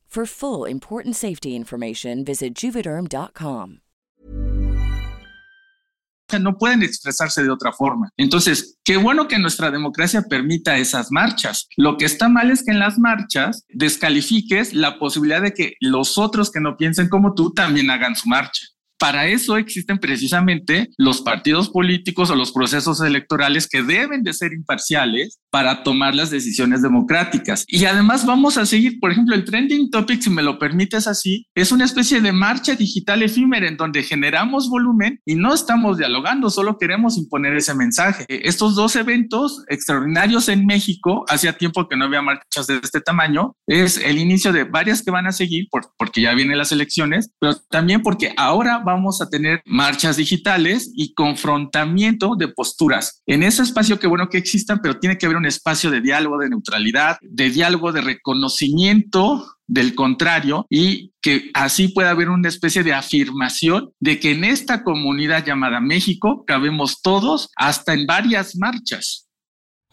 For 0.13 0.25
full 0.25 0.67
important 0.67 1.15
safety 1.15 1.55
information, 1.55 2.25
visit 2.25 2.53
juvederm.com. 2.53 3.79
No 6.37 6.57
pueden 6.57 6.83
expresarse 6.83 7.41
de 7.43 7.49
otra 7.49 7.71
forma. 7.71 8.09
Entonces, 8.17 8.77
qué 8.83 8.97
bueno 8.97 9.29
que 9.29 9.39
nuestra 9.39 9.71
democracia 9.71 10.23
permita 10.23 10.77
esas 10.77 11.11
marchas. 11.11 11.69
Lo 11.77 11.95
que 11.95 12.03
está 12.03 12.27
mal 12.27 12.51
es 12.51 12.63
que 12.63 12.71
en 12.71 12.79
las 12.79 12.99
marchas 12.99 13.65
descalifiques 13.69 14.73
la 14.73 14.99
posibilidad 14.99 15.41
de 15.41 15.53
que 15.53 15.75
los 15.79 16.17
otros 16.17 16.51
que 16.51 16.59
no 16.59 16.75
piensen 16.75 17.07
como 17.07 17.33
tú 17.33 17.53
también 17.53 17.89
hagan 17.89 18.17
su 18.17 18.27
marcha. 18.27 18.65
Para 19.01 19.25
eso 19.25 19.57
existen 19.57 19.97
precisamente 19.97 20.89
los 20.95 21.21
partidos 21.21 21.69
políticos 21.69 22.29
o 22.29 22.35
los 22.35 22.51
procesos 22.51 23.01
electorales 23.01 23.67
que 23.67 23.81
deben 23.81 24.21
de 24.21 24.31
ser 24.31 24.53
imparciales 24.53 25.39
para 25.49 25.81
tomar 25.81 26.13
las 26.13 26.29
decisiones 26.29 26.83
democráticas. 26.83 27.65
Y 27.67 27.85
además 27.85 28.27
vamos 28.27 28.59
a 28.59 28.67
seguir, 28.67 28.99
por 28.99 29.11
ejemplo, 29.11 29.33
el 29.33 29.43
trending 29.43 29.89
topic, 29.89 30.21
si 30.21 30.29
me 30.29 30.43
lo 30.43 30.59
permites 30.59 31.07
así, 31.07 31.47
es 31.55 31.71
una 31.71 31.85
especie 31.85 32.21
de 32.21 32.31
marcha 32.31 32.75
digital 32.75 33.23
efímera 33.23 33.67
en 33.67 33.75
donde 33.75 34.03
generamos 34.03 34.69
volumen 34.69 35.19
y 35.25 35.33
no 35.33 35.55
estamos 35.55 35.97
dialogando, 35.97 36.51
solo 36.51 36.77
queremos 36.77 37.17
imponer 37.17 37.55
ese 37.55 37.73
mensaje. 37.73 38.25
Estos 38.29 38.75
dos 38.75 38.95
eventos 38.95 39.63
extraordinarios 39.67 40.47
en 40.47 40.67
México, 40.67 41.25
hacía 41.27 41.57
tiempo 41.57 41.87
que 41.87 41.97
no 41.97 42.05
había 42.05 42.21
marchas 42.21 42.67
de 42.67 42.75
este 42.75 43.01
tamaño, 43.01 43.55
es 43.65 43.97
el 43.97 44.19
inicio 44.19 44.53
de 44.53 44.63
varias 44.63 45.01
que 45.01 45.09
van 45.09 45.25
a 45.25 45.31
seguir 45.31 45.65
por, 45.71 45.91
porque 45.97 46.21
ya 46.21 46.35
vienen 46.35 46.59
las 46.59 46.71
elecciones, 46.71 47.31
pero 47.39 47.55
también 47.71 48.03
porque 48.03 48.31
ahora 48.37 48.77
vamos 48.77 48.90
a 49.21 49.29
tener 49.29 49.61
marchas 49.65 50.17
digitales 50.17 50.91
y 50.95 51.13
confrontamiento 51.13 52.35
de 52.37 52.49
posturas. 52.49 53.21
En 53.25 53.43
ese 53.43 53.63
espacio, 53.63 53.99
qué 53.99 54.07
bueno 54.07 54.29
que 54.29 54.37
existan, 54.37 54.79
pero 54.81 54.99
tiene 54.99 55.17
que 55.17 55.25
haber 55.25 55.37
un 55.37 55.45
espacio 55.45 55.89
de 55.89 56.01
diálogo, 56.01 56.37
de 56.37 56.49
neutralidad, 56.49 57.17
de 57.21 57.49
diálogo, 57.49 57.91
de 57.91 58.01
reconocimiento 58.01 59.45
del 59.67 59.95
contrario 59.95 60.65
y 60.69 61.13
que 61.21 61.49
así 61.53 61.87
pueda 61.87 62.09
haber 62.09 62.29
una 62.29 62.49
especie 62.49 62.83
de 62.83 62.93
afirmación 62.93 63.91
de 64.01 64.19
que 64.19 64.31
en 64.31 64.43
esta 64.43 64.83
comunidad 64.83 65.45
llamada 65.45 65.79
México 65.79 66.43
cabemos 66.45 67.01
todos 67.01 67.49
hasta 67.55 67.93
en 67.93 68.05
varias 68.05 68.57
marchas. 68.57 69.29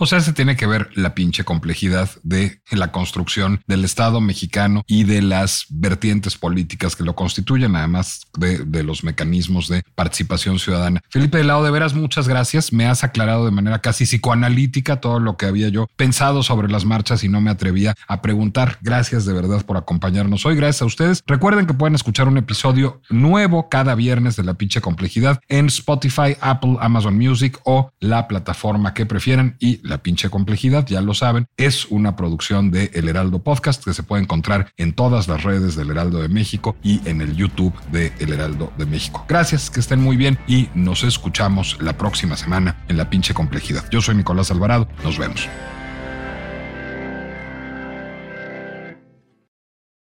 O 0.01 0.07
sea, 0.07 0.21
se 0.21 0.33
tiene 0.33 0.57
que 0.57 0.69
ver 0.69 0.91
la 0.95 1.13
pinche 1.13 1.43
complejidad 1.43 2.09
de 2.23 2.61
la 2.71 2.93
construcción 2.93 3.63
del 3.67 3.85
Estado 3.85 4.21
mexicano 4.21 4.85
y 4.87 5.03
de 5.03 5.23
las 5.23 5.67
vertientes 5.71 6.37
políticas 6.37 6.95
que 6.95 7.03
lo 7.03 7.17
constituyen, 7.17 7.75
además 7.75 8.21
de, 8.39 8.85
los 8.85 9.03
mecanismos 9.03 9.67
de 9.67 9.83
participación 9.97 10.61
ciudadana. 10.61 11.01
Felipe 11.11 11.39
de 11.39 11.45
Lado, 11.45 11.65
de 11.65 11.73
veras, 11.73 11.95
muchas 11.95 12.29
gracias. 12.29 12.73
Me 12.73 12.87
has 12.87 13.03
aclarado 13.03 13.45
de 13.45 13.51
manera 13.51 13.81
casi 13.81 14.05
psicoanalítica 14.05 15.01
todo 15.01 15.19
lo 15.19 15.37
que 15.37 15.47
había 15.47 15.69
yo 15.69 15.89
pensado 15.97 16.45
sobre 16.45 16.69
las 16.69 16.85
marchas 16.85 17.25
y 17.25 17.29
no 17.29 17.41
me 17.41 17.51
atrevía 17.51 17.97
a 18.07 18.23
preguntar. 18.23 18.79
Gracias 18.83 19.25
de 19.25 19.33
verdad 19.33 19.67
por 19.67 19.77
acompañarnos 19.77 20.47
hoy. 20.47 20.55
Gracias 20.55 20.83
a 20.83 20.87
ustedes. 20.87 21.25
Recuerden 21.27 21.67
que 21.67 21.75
pueden 21.75 21.97
escuchar 21.97 22.29
un 22.29 22.39
episodio 22.39 23.03
nuevo 23.11 23.69
cada 23.69 23.97
viernes 23.97 24.37
de 24.37 24.45
la 24.45 24.55
pinche 24.55 24.81
complejidad 24.81 25.41
en 25.49 25.67
Spotify, 25.67 26.37
Apple, 26.41 26.77
Amazon 26.81 27.19
Music 27.19 27.59
o 27.65 27.91
la 27.99 28.29
plataforma 28.29 28.95
que 28.95 29.05
prefieran 29.05 29.57
y 29.59 29.88
la 29.89 29.99
pinche 29.99 30.31
complejidad, 30.31 30.87
ya 30.87 31.01
lo 31.01 31.15
saben, 31.15 31.47
es 31.57 31.87
una 31.87 32.17
producción 32.17 32.71
de 32.71 32.91
El 32.95 33.09
Heraldo 33.09 33.43
Podcast 33.43 33.85
que 33.85 33.95
se 33.95 34.03
puede 34.03 34.23
encontrar 34.23 34.73
en 34.77 34.93
todas 34.93 35.29
las 35.29 35.43
redes 35.43 35.77
del 35.77 35.91
Heraldo 35.91 36.21
de 36.21 36.29
México 36.29 36.77
y 36.83 37.01
en 37.09 37.21
el 37.21 37.37
YouTube 37.37 37.75
de 37.91 38.13
El 38.19 38.33
Heraldo 38.33 38.73
de 38.79 38.87
México. 38.87 39.25
Gracias, 39.29 39.71
que 39.71 39.81
estén 39.81 40.01
muy 40.01 40.17
bien 40.17 40.39
y 40.47 40.69
nos 40.75 41.05
escuchamos 41.05 41.79
la 41.81 41.97
próxima 41.97 42.37
semana 42.37 42.85
en 42.89 42.97
la 42.97 43.11
pinche 43.11 43.35
complejidad. 43.35 43.85
Yo 43.91 44.01
soy 44.01 44.15
Nicolás 44.15 44.51
Alvarado, 44.51 44.89
nos 45.03 45.19
vemos. 45.19 45.49